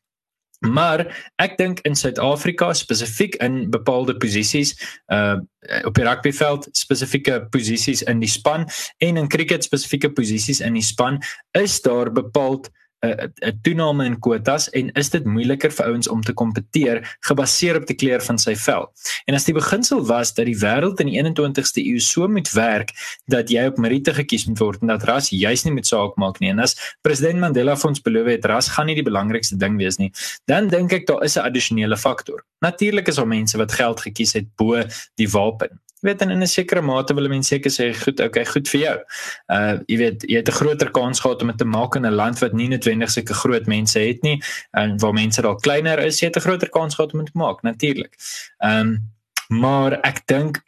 Maar 0.68 1.04
ek 1.44 1.58
dink 1.58 1.80
in 1.88 1.96
Suid-Afrika 1.96 2.74
spesifiek 2.74 3.36
in 3.44 3.70
bepaalde 3.70 4.18
posisies 4.18 4.76
uh 5.08 5.40
op 5.88 5.96
die 5.96 6.04
rugbyveld 6.04 6.68
spesifieke 6.76 7.38
posisies 7.50 8.02
in 8.12 8.20
die 8.20 8.30
span 8.30 8.66
en 8.98 9.18
in 9.18 9.30
cricket 9.32 9.64
spesifieke 9.64 10.10
posisies 10.12 10.60
in 10.60 10.76
die 10.76 10.84
span 10.84 11.22
is 11.56 11.78
daar 11.82 12.12
bepaald 12.12 12.68
'n 13.04 13.60
toename 13.62 14.06
in 14.06 14.20
kwotas 14.20 14.70
en 14.70 14.92
is 15.00 15.10
dit 15.10 15.26
moeiliker 15.26 15.72
vir 15.72 15.86
ouens 15.92 16.08
om 16.08 16.22
te 16.22 16.34
kompeteer 16.34 17.02
gebaseer 17.28 17.76
op 17.76 17.88
die 17.88 17.96
kleur 17.96 18.22
van 18.24 18.40
sy 18.40 18.56
vel. 18.56 18.88
En 19.28 19.36
as 19.36 19.44
die 19.44 19.54
beginsel 19.54 20.06
was 20.08 20.34
dat 20.34 20.46
die 20.46 20.58
wêreld 20.58 21.02
in 21.04 21.12
die 21.12 21.20
21ste 21.20 21.84
eeu 21.84 22.00
so 22.00 22.28
moet 22.28 22.52
werk 22.56 22.94
dat 23.28 23.50
jy 23.52 23.66
op 23.68 23.78
meriete 23.78 24.14
gekies 24.14 24.48
moet 24.48 24.60
word 24.60 24.82
en 24.82 24.94
dat 24.94 25.04
ras 25.04 25.30
juis 25.30 25.66
nie 25.66 25.74
met 25.74 25.88
saak 25.88 26.16
maak 26.16 26.40
nie 26.40 26.50
en 26.50 26.64
as 26.64 26.78
president 27.02 27.40
Mandela 27.44 27.76
vir 27.76 27.90
ons 27.90 28.02
beloof 28.02 28.32
het 28.32 28.46
ras 28.46 28.72
gaan 28.72 28.88
nie 28.88 28.96
die 28.96 29.04
belangrikste 29.10 29.60
ding 29.60 29.78
wees 29.78 30.00
nie, 30.00 30.12
dan 30.48 30.70
dink 30.72 30.94
ek 30.94 31.08
daar 31.08 31.24
is 31.24 31.38
'n 31.38 31.44
addisionele 31.44 31.98
faktor. 31.98 32.46
Natuurlik 32.62 33.08
is 33.08 33.16
daar 33.16 33.28
mense 33.28 33.58
wat 33.58 33.72
geld 33.72 34.00
gekies 34.00 34.34
het 34.34 34.48
bo 34.56 34.84
die 35.16 35.28
wapen 35.28 35.80
weet 36.04 36.22
in 36.22 36.32
'n 36.32 36.48
sekere 36.48 36.82
mate 36.82 37.14
wil 37.14 37.30
mense 37.30 37.50
seker 37.54 37.72
sê 37.72 37.94
goed, 37.96 38.20
okay, 38.20 38.46
goed 38.46 38.68
vir 38.68 38.82
jou. 38.82 38.98
Uh 39.50 39.80
jy 39.88 39.98
weet, 39.98 40.24
jy 40.28 40.38
het 40.38 40.50
'n 40.50 40.60
groter 40.60 40.92
kans 40.92 41.20
gehad 41.20 41.42
om 41.42 41.48
dit 41.48 41.58
te 41.58 41.66
maak 41.66 41.96
in 41.96 42.06
'n 42.06 42.16
land 42.16 42.40
wat 42.40 42.54
nie 42.54 42.68
noodwendig 42.68 43.10
sulke 43.10 43.34
groot 43.34 43.66
mense 43.68 44.00
het 44.00 44.22
nie 44.24 44.42
en 44.72 44.98
waar 45.00 45.14
mense 45.14 45.42
dalk 45.42 45.62
kleiner 45.62 46.00
is, 46.00 46.20
jy 46.20 46.28
het 46.28 46.38
'n 46.38 46.48
groter 46.48 46.70
kans 46.70 46.96
gehad 46.96 47.14
om 47.14 47.20
dit 47.20 47.32
te 47.32 47.38
maak, 47.38 47.64
natuurlik. 47.64 48.14
Ehm 48.60 48.80
um, 48.80 49.12
maar 49.50 50.00
ek 50.04 50.26
dink 50.28 50.62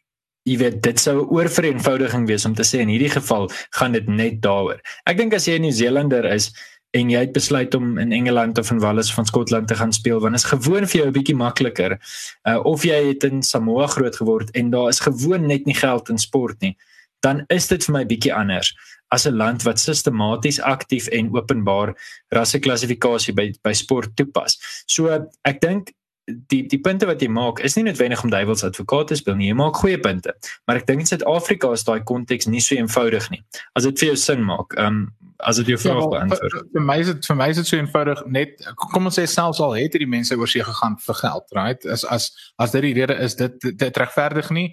jy 0.45 0.58
weet 0.62 0.82
dit 0.84 1.00
sou 1.00 1.21
'n 1.21 1.30
oorvereenvoudiging 1.34 2.28
wees 2.28 2.45
om 2.45 2.54
te 2.54 2.63
sê 2.63 2.80
in 2.80 2.89
hierdie 2.93 3.10
geval 3.10 3.50
gaan 3.71 3.91
dit 3.91 4.08
net 4.08 4.41
daaroor. 4.41 4.80
Ek 5.06 5.17
dink 5.17 5.34
as 5.34 5.48
jy 5.48 5.58
'n 5.58 5.62
Nieu-Zeelander 5.62 6.26
is 6.26 6.54
en 6.95 7.12
jy 7.12 7.21
het 7.25 7.34
besluit 7.36 7.75
om 7.75 7.97
in 7.99 8.13
Engeland 8.15 8.58
of 8.58 8.71
in 8.71 8.79
Wales 8.79 9.12
van 9.13 9.25
Skotland 9.27 9.67
te 9.67 9.75
gaan 9.75 9.93
speel 9.93 10.21
want 10.23 10.36
is 10.36 10.47
gewoon 10.47 10.88
vir 10.88 10.99
jou 11.01 11.08
'n 11.08 11.17
bietjie 11.17 11.36
makliker. 11.36 11.99
Uh 12.47 12.60
of 12.65 12.84
jy 12.84 12.99
het 13.08 13.23
in 13.23 13.43
Samoa 13.43 13.88
groot 13.88 14.15
geword 14.15 14.51
en 14.51 14.69
daar 14.69 14.89
is 14.89 14.99
gewoon 14.99 15.47
net 15.47 15.65
nie 15.65 15.75
geld 15.75 16.10
in 16.10 16.17
sport 16.17 16.62
nie, 16.62 16.77
dan 17.19 17.43
is 17.47 17.67
dit 17.67 17.84
vir 17.86 17.93
my 17.93 18.05
bietjie 18.05 18.34
anders 18.34 18.73
as 19.08 19.25
'n 19.27 19.36
land 19.36 19.63
wat 19.63 19.79
sistematies 19.79 20.62
aktief 20.62 21.08
en 21.08 21.36
openbaar 21.36 21.95
rasseklassifikasie 22.29 23.34
by 23.34 23.53
by 23.63 23.73
sport 23.73 24.15
toepas. 24.15 24.58
So 24.86 25.27
ek 25.43 25.62
dink 25.62 25.91
die 26.25 26.63
die 26.65 26.79
punte 26.81 27.05
wat 27.05 27.21
jy 27.21 27.29
maak 27.29 27.59
is 27.65 27.75
nie 27.77 27.83
noodwendig 27.85 28.23
om 28.25 28.31
duiwels 28.33 28.63
advokaat 28.65 29.11
te 29.11 29.17
speel 29.19 29.38
nie. 29.38 29.51
Jy 29.51 29.57
maak 29.59 29.77
goeie 29.81 29.99
punte. 30.01 30.33
Maar 30.65 30.81
ek 30.81 30.88
dink 30.88 31.05
in 31.05 31.09
Suid-Afrika 31.09 31.69
is 31.75 31.85
daai 31.85 32.01
konteks 32.07 32.49
nie 32.49 32.63
so 32.65 32.77
eenvoudig 32.77 33.29
nie. 33.33 33.43
As 33.77 33.85
dit 33.85 33.99
vir 34.01 34.13
jou 34.13 34.17
sin 34.23 34.41
maak, 34.45 34.73
ehm 34.77 35.05
um, 35.05 35.05
as 35.43 35.59
dit 35.59 35.67
jou 35.73 35.77
vraag 35.77 35.99
ja, 35.99 36.07
beantwoord. 36.13 36.53
Vir, 36.53 36.67
vir 36.73 36.83
my 36.88 36.95
is 37.03 37.09
dit 37.11 37.27
vir 37.27 37.38
my 37.38 37.49
is 37.51 37.57
dit 37.59 37.67
so 37.67 37.77
eenvoudig 37.77 38.21
net 38.31 38.63
kom 38.93 39.09
ons 39.09 39.17
sê 39.19 39.25
selfs 39.27 39.59
al 39.61 39.75
het 39.75 39.93
hierdie 39.93 40.09
mense 40.09 40.38
oor 40.39 40.49
see 40.49 40.63
gegaan 40.63 40.95
vir 41.05 41.19
geld, 41.19 41.55
right? 41.57 41.85
As 41.91 42.05
as 42.07 42.29
as 42.61 42.71
dit 42.71 42.88
die 42.88 42.93
rede 42.95 43.17
is 43.25 43.35
dit 43.35 43.67
dit 43.75 44.01
regverdig 44.01 44.49
nie 44.55 44.69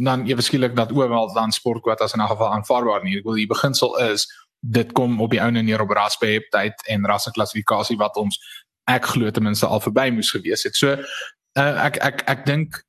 dan 0.00 0.22
ewe 0.30 0.40
skielik 0.46 0.76
dat 0.78 0.94
oorwel 0.96 1.32
dan 1.34 1.52
sportkwotas 1.52 2.14
in 2.14 2.22
'n 2.22 2.30
geval 2.30 2.52
aanvaarbaar 2.54 3.02
nie. 3.04 3.18
Ek 3.18 3.24
wil 3.24 3.34
die 3.34 3.50
beginsel 3.50 3.98
is 3.98 4.28
dit 4.60 4.92
kom 4.92 5.20
op 5.20 5.30
die 5.30 5.40
ouene 5.42 5.62
neer 5.62 5.80
op 5.80 5.90
rasbeheptheid 5.90 6.86
en 6.86 7.06
rasseklassifikasie 7.06 7.96
wat 7.96 8.16
ons 8.16 8.38
ek 8.90 9.10
glo 9.14 9.30
ten 9.30 9.46
minste 9.46 9.66
al 9.66 9.82
verby 9.84 10.10
moes 10.14 10.32
gewees 10.34 10.66
het. 10.66 10.78
So 10.78 10.96
uh, 10.96 11.74
ek 11.86 12.00
ek 12.10 12.22
ek 12.34 12.46
dink 12.48 12.82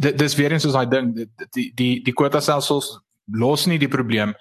dis 0.00 0.36
weer 0.38 0.54
eens 0.54 0.64
soos 0.64 0.78
hy 0.78 0.86
dink 0.88 1.18
die 1.56 1.70
die 1.76 1.94
die 2.06 2.16
kwota 2.16 2.40
stelsels 2.40 2.94
los 3.30 3.66
nie 3.70 3.78
die 3.78 3.90
probleem 3.90 4.32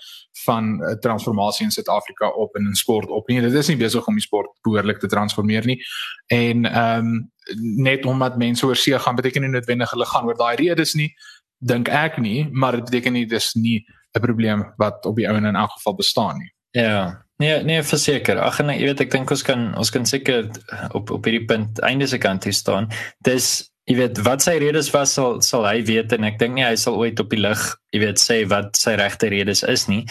van 0.46 0.80
uh, 0.82 0.94
transformasie 1.04 1.66
in 1.68 1.72
Suid-Afrika 1.72 2.30
op 2.30 2.56
in 2.58 2.70
'n 2.70 2.76
sport 2.76 3.10
op 3.10 3.28
nie. 3.28 3.42
Dit 3.42 3.54
is 3.54 3.68
nie 3.68 3.78
besig 3.78 4.08
om 4.08 4.16
die 4.16 4.24
sport 4.24 4.50
behoorlik 4.64 5.00
te 5.00 5.08
transformeer 5.08 5.66
nie. 5.66 5.82
En 6.28 6.66
ehm 6.66 7.06
um, 7.06 7.32
net 7.76 8.06
omdat 8.06 8.38
mense 8.38 8.66
oor 8.66 8.76
see 8.76 9.00
gaan 9.00 9.16
beteken 9.16 9.42
nie 9.42 9.50
noodwendig 9.50 9.92
hulle 9.92 10.06
gaan 10.06 10.26
oor 10.26 10.38
daai 10.38 10.56
redes 10.56 10.94
nie, 10.94 11.16
dink 11.58 11.88
ek 11.88 12.18
nie, 12.18 12.50
maar 12.52 12.72
dit 12.72 12.86
beteken 12.86 13.14
nie 13.14 13.26
dis 13.26 13.54
nie 13.54 13.86
'n 14.18 14.22
probleem 14.22 14.74
wat 14.78 15.06
op 15.06 15.16
die 15.16 15.28
ou 15.28 15.36
en 15.36 15.46
in 15.46 15.56
elk 15.56 15.72
geval 15.72 15.96
bestaan 15.96 16.38
nie. 16.38 16.54
Ja, 16.72 17.26
nee, 17.40 17.64
nee, 17.64 17.84
verseker. 17.84 18.40
Ag 18.44 18.62
nee, 18.64 18.78
jy 18.80 18.92
weet 18.92 19.04
ek 19.08 19.12
dink 19.16 19.32
ons 19.34 19.44
kan 19.48 19.70
ons 19.80 19.92
kan 19.96 20.08
seker 20.08 20.48
op 20.98 21.12
op 21.16 21.28
hierdie 21.28 21.46
punt 21.50 21.82
einde 21.88 22.08
se 22.08 22.20
kant 22.22 22.48
hier 22.48 22.56
staan. 22.56 22.90
Dis 23.26 23.70
jy 23.90 23.98
weet 23.98 24.20
wat 24.26 24.44
sy 24.46 24.60
redes 24.62 24.92
was 24.94 25.16
sal 25.18 25.40
sal 25.46 25.66
hy 25.66 25.80
weet 25.88 26.14
en 26.14 26.28
ek 26.28 26.38
dink 26.42 26.58
nie 26.58 26.68
hy 26.68 26.76
sal 26.78 27.00
ooit 27.02 27.20
op 27.24 27.32
die 27.34 27.42
lig 27.42 27.64
jy 27.94 28.02
weet 28.04 28.22
sê 28.22 28.38
wat 28.50 28.78
sy 28.78 28.94
regte 29.00 29.30
redes 29.34 29.64
is 29.64 29.88
nie. 29.90 30.04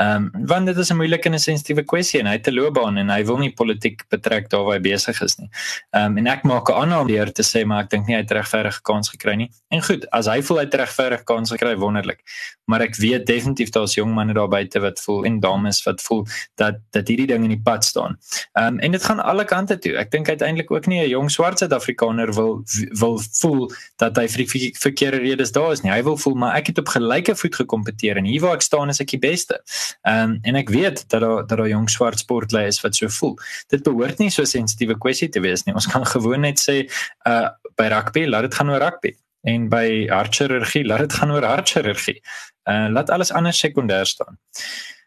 Ehm 0.00 0.30
um, 0.34 0.46
want 0.50 0.66
dit 0.66 0.78
is 0.78 0.90
'n 0.90 0.96
moeilike 0.96 1.28
en 1.28 1.38
sensitiewe 1.38 1.82
kwessie 1.82 2.20
en 2.20 2.26
hy 2.26 2.36
het 2.38 2.48
'n 2.48 2.54
loopbaan 2.54 2.98
en 2.98 3.10
hy 3.10 3.24
wil 3.24 3.38
nie 3.38 3.50
politiek 3.50 4.04
betrek 4.08 4.50
daar 4.50 4.64
waar 4.64 4.76
hy 4.78 4.82
besig 4.82 5.20
is 5.22 5.36
nie. 5.38 5.48
Ehm 5.90 6.04
um, 6.04 6.18
en 6.18 6.26
ek 6.26 6.44
maak 6.44 6.68
'n 6.70 6.72
aanname 6.72 7.08
deur 7.08 7.32
te 7.32 7.42
sê 7.42 7.64
maar 7.66 7.84
ek 7.84 7.90
dink 7.90 8.06
nie 8.06 8.14
hy 8.14 8.22
het 8.22 8.30
regverdige 8.30 8.82
kans 8.82 9.08
gekry 9.08 9.34
nie. 9.34 9.50
En 9.70 9.82
goed, 9.82 10.06
as 10.10 10.26
hy 10.26 10.42
voel 10.42 10.58
hy 10.58 10.64
het 10.64 10.74
regverdige 10.74 11.24
kans 11.24 11.50
gekry, 11.50 11.76
wonderlik. 11.76 12.22
Maar 12.66 12.80
ek 12.80 12.96
weet 12.96 13.26
definitief 13.26 13.70
daar's 13.70 13.94
jong 13.94 14.14
manne 14.14 14.32
daar 14.32 14.48
buite 14.48 14.80
wat 14.80 15.00
voel 15.00 15.24
en 15.24 15.40
dames 15.40 15.82
wat 15.84 16.00
voel 16.02 16.26
dat 16.54 16.78
dat 16.92 17.08
hierdie 17.08 17.26
ding 17.26 17.42
in 17.44 17.50
die 17.50 17.62
pad 17.62 17.84
staan. 17.84 18.18
Ehm 18.52 18.74
um, 18.74 18.78
en 18.78 18.92
dit 18.92 19.04
gaan 19.04 19.20
alle 19.20 19.44
kante 19.44 19.78
toe. 19.78 19.96
Ek 19.96 20.10
dink 20.10 20.28
uiteindelik 20.28 20.70
ook 20.70 20.86
nie 20.86 21.00
'n 21.02 21.08
jong 21.08 21.30
swart 21.30 21.58
Suid-Afrikaner 21.58 22.32
wil 22.34 22.62
wil 22.90 23.18
voel 23.40 23.70
dat 23.96 24.16
hy 24.16 24.28
vir 24.28 24.46
die 24.46 24.72
verkeerde 24.78 25.18
redes 25.18 25.52
daar 25.52 25.72
is 25.72 25.82
nie. 25.82 25.92
Hy 25.92 26.02
wil 26.02 26.16
voel 26.16 26.34
maar 26.34 26.54
ek 26.56 26.66
het 26.66 26.78
op 26.78 26.88
gelyk 26.88 27.23
gelyke 27.24 27.40
voet 27.40 27.56
gekompeteer 27.56 28.16
en 28.16 28.24
hier 28.24 28.40
waar 28.40 28.56
ek 28.58 28.62
staan 28.62 28.88
is 28.88 29.00
ek 29.00 29.10
die 29.14 29.22
beste. 29.22 29.60
Ehm 30.04 30.36
um, 30.36 30.38
en 30.42 30.56
ek 30.56 30.70
weet 30.70 31.04
dat 31.08 31.20
daar 31.20 31.46
dat 31.46 31.58
daar 31.58 31.68
jong 31.68 31.88
swart 31.90 32.18
sportlei 32.18 32.66
is 32.66 32.80
wat 32.82 32.96
so 32.96 33.08
voel. 33.08 33.36
Dit 33.68 33.82
behoort 33.82 34.18
nie 34.18 34.30
so 34.30 34.42
'n 34.42 34.46
sensitiewe 34.46 34.98
kwessie 34.98 35.28
te 35.28 35.40
wees 35.40 35.64
nie. 35.64 35.74
Ons 35.74 35.86
kan 35.86 36.04
gewoon 36.06 36.40
net 36.40 36.58
sê 36.58 36.88
uh 37.26 37.48
by 37.76 37.88
rugby, 37.88 38.26
laat 38.26 38.42
dit 38.42 38.54
gaan 38.54 38.70
oor 38.70 38.80
rugby 38.80 39.16
en 39.42 39.68
by 39.68 40.06
hartchirurgie, 40.08 40.84
laat 40.84 41.00
dit 41.00 41.12
gaan 41.12 41.30
oor 41.30 41.44
hartchirurgie. 41.44 42.20
Uh 42.68 42.88
laat 42.90 43.10
alles 43.10 43.32
anders 43.32 43.58
sekondêr 43.58 44.06
staan. 44.06 44.38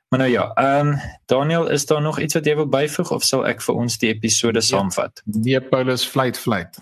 Maar 0.09 0.19
nou 0.19 0.31
ja, 0.31 0.51
ehm 0.53 0.87
um, 0.87 0.99
Daniel, 1.25 1.67
is 1.67 1.85
daar 1.85 2.01
nog 2.01 2.19
iets 2.19 2.33
wat 2.33 2.45
jy 2.45 2.55
wil 2.55 2.67
byvoeg 2.67 3.11
of 3.11 3.23
sal 3.23 3.45
ek 3.47 3.61
vir 3.61 3.75
ons 3.75 3.97
die 3.97 4.09
episode 4.09 4.59
ja. 4.59 4.65
saamvat? 4.65 5.21
Nee, 5.25 5.61
Paulus, 5.61 6.05
fluit 6.07 6.37
fluit. 6.37 6.79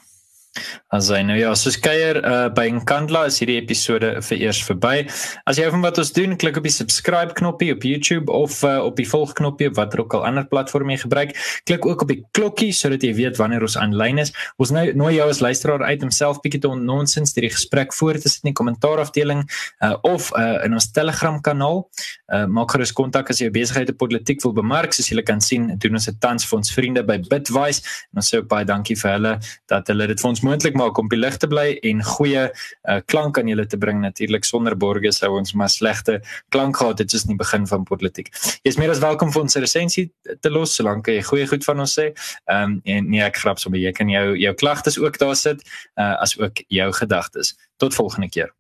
As 0.96 1.10
jy 1.12 1.22
nou 1.28 1.36
ja, 1.38 1.52
soos 1.58 1.76
kuier 1.82 2.22
uh, 2.22 2.48
by 2.56 2.68
Nkandla 2.78 3.26
is 3.30 3.40
hierdie 3.42 3.58
episode 3.60 4.12
vir 4.28 4.38
eers 4.46 4.62
verby. 4.64 5.06
As 5.50 5.60
jy 5.60 5.68
van 5.74 5.84
wat 5.84 6.00
ons 6.00 6.14
doen, 6.16 6.38
klik 6.40 6.60
op 6.60 6.68
die 6.68 6.74
subscribe 6.74 7.36
knoppie 7.36 7.72
op 7.74 7.84
YouTube 7.84 8.32
of 8.32 8.62
uh, 8.64 8.78
op 8.86 8.96
die 9.00 9.08
volg 9.10 9.34
knoppie 9.36 9.68
op 9.72 9.80
watter 9.80 10.04
ook 10.06 10.16
al 10.16 10.26
ander 10.30 10.46
platform 10.48 10.94
jy 10.94 11.02
gebruik. 11.04 11.36
Klik 11.68 11.88
ook 11.90 12.06
op 12.06 12.14
die 12.14 12.22
klokkie 12.38 12.72
sodat 12.76 13.04
jy 13.04 13.12
weet 13.18 13.40
wanneer 13.42 13.66
ons 13.68 13.78
aanlyn 13.82 14.24
is. 14.24 14.32
Ons 14.62 14.72
nou 14.76 14.86
nooi 14.96 15.16
jou 15.18 15.28
as 15.32 15.42
luisteraar 15.44 15.84
uit 15.90 16.06
om 16.06 16.14
self 16.14 16.40
bietjie 16.46 16.64
te 16.64 16.72
nonsens 16.80 17.36
hierdie 17.36 17.52
gesprek 17.52 17.94
voor 17.98 18.22
te 18.22 18.32
sit 18.32 18.46
in 18.46 18.54
die 18.54 18.58
kommentaar 18.58 19.04
afdeling 19.04 19.44
uh, 19.84 19.96
of 20.08 20.32
uh, 20.40 20.62
in 20.66 20.78
ons 20.78 20.90
Telegram 20.96 21.42
kanaal. 21.44 21.84
Uh, 22.32 22.46
maak 22.48 22.72
gerus 22.74 22.94
kontak 22.96 23.34
as 23.34 23.42
jy 23.44 23.52
besigheid 23.54 23.92
op 23.92 24.00
politiek 24.00 24.40
wil 24.46 24.56
bemark, 24.56 24.96
soos 24.96 25.12
julle 25.12 25.26
kan 25.26 25.44
sien, 25.44 25.68
doen 25.82 26.00
ons 26.00 26.08
dit 26.08 26.18
tans 26.24 26.48
vir 26.48 26.58
ons 26.62 26.74
vriende 26.78 27.04
by 27.06 27.20
Bitwise 27.28 27.84
en 28.14 28.24
ons 28.24 28.32
sê 28.32 28.42
baie 28.46 28.66
dankie 28.68 28.96
vir 29.00 29.16
hulle 29.18 29.36
dat 29.72 29.92
hulle 29.92 30.08
dit 30.12 30.24
vir 30.24 30.32
ons 30.32 30.45
moontlik 30.46 30.78
maak 30.78 31.00
om 31.02 31.10
by 31.12 31.18
lig 31.20 31.38
te 31.42 31.50
bly 31.52 31.66
en 31.90 32.04
goeie 32.06 32.46
uh, 32.48 33.00
klank 33.12 33.40
aan 33.42 33.50
julle 33.52 33.66
te 33.70 33.80
bring 33.82 34.02
natuurlik 34.04 34.48
sonder 34.48 34.78
borgers 34.80 35.20
sou 35.22 35.32
ons 35.40 35.56
maar 35.58 35.72
slegte 35.74 36.20
klank 36.54 36.80
gehad 36.82 37.02
het 37.04 37.12
soos 37.12 37.26
in 37.28 37.34
die 37.34 37.42
begin 37.42 37.68
van 37.70 37.88
politiek. 37.88 38.32
Jy 38.64 38.74
is 38.74 38.80
meer 38.82 38.94
as 38.94 39.04
welkom 39.04 39.34
vir 39.34 39.46
ons 39.46 39.60
resensie 39.62 40.08
te 40.42 40.54
los 40.54 40.76
solank 40.78 41.10
jy 41.12 41.22
goeie 41.26 41.48
goed 41.50 41.66
van 41.68 41.86
ons 41.86 41.98
sê. 42.00 42.12
Ehm 42.46 42.76
um, 42.76 42.82
en 42.96 43.10
nee 43.10 43.24
ek 43.26 43.42
grap 43.42 43.62
sommer 43.62 43.82
jy 43.82 43.94
kan 43.96 44.10
jou 44.12 44.36
jou 44.40 44.54
klagtes 44.62 45.00
ook 45.02 45.18
daar 45.22 45.36
sit 45.40 45.64
uh, 45.98 46.14
as 46.22 46.38
ook 46.40 46.62
jou 46.68 46.92
gedagtes. 47.02 47.56
Tot 47.82 47.96
volgende 47.96 48.30
keer. 48.30 48.54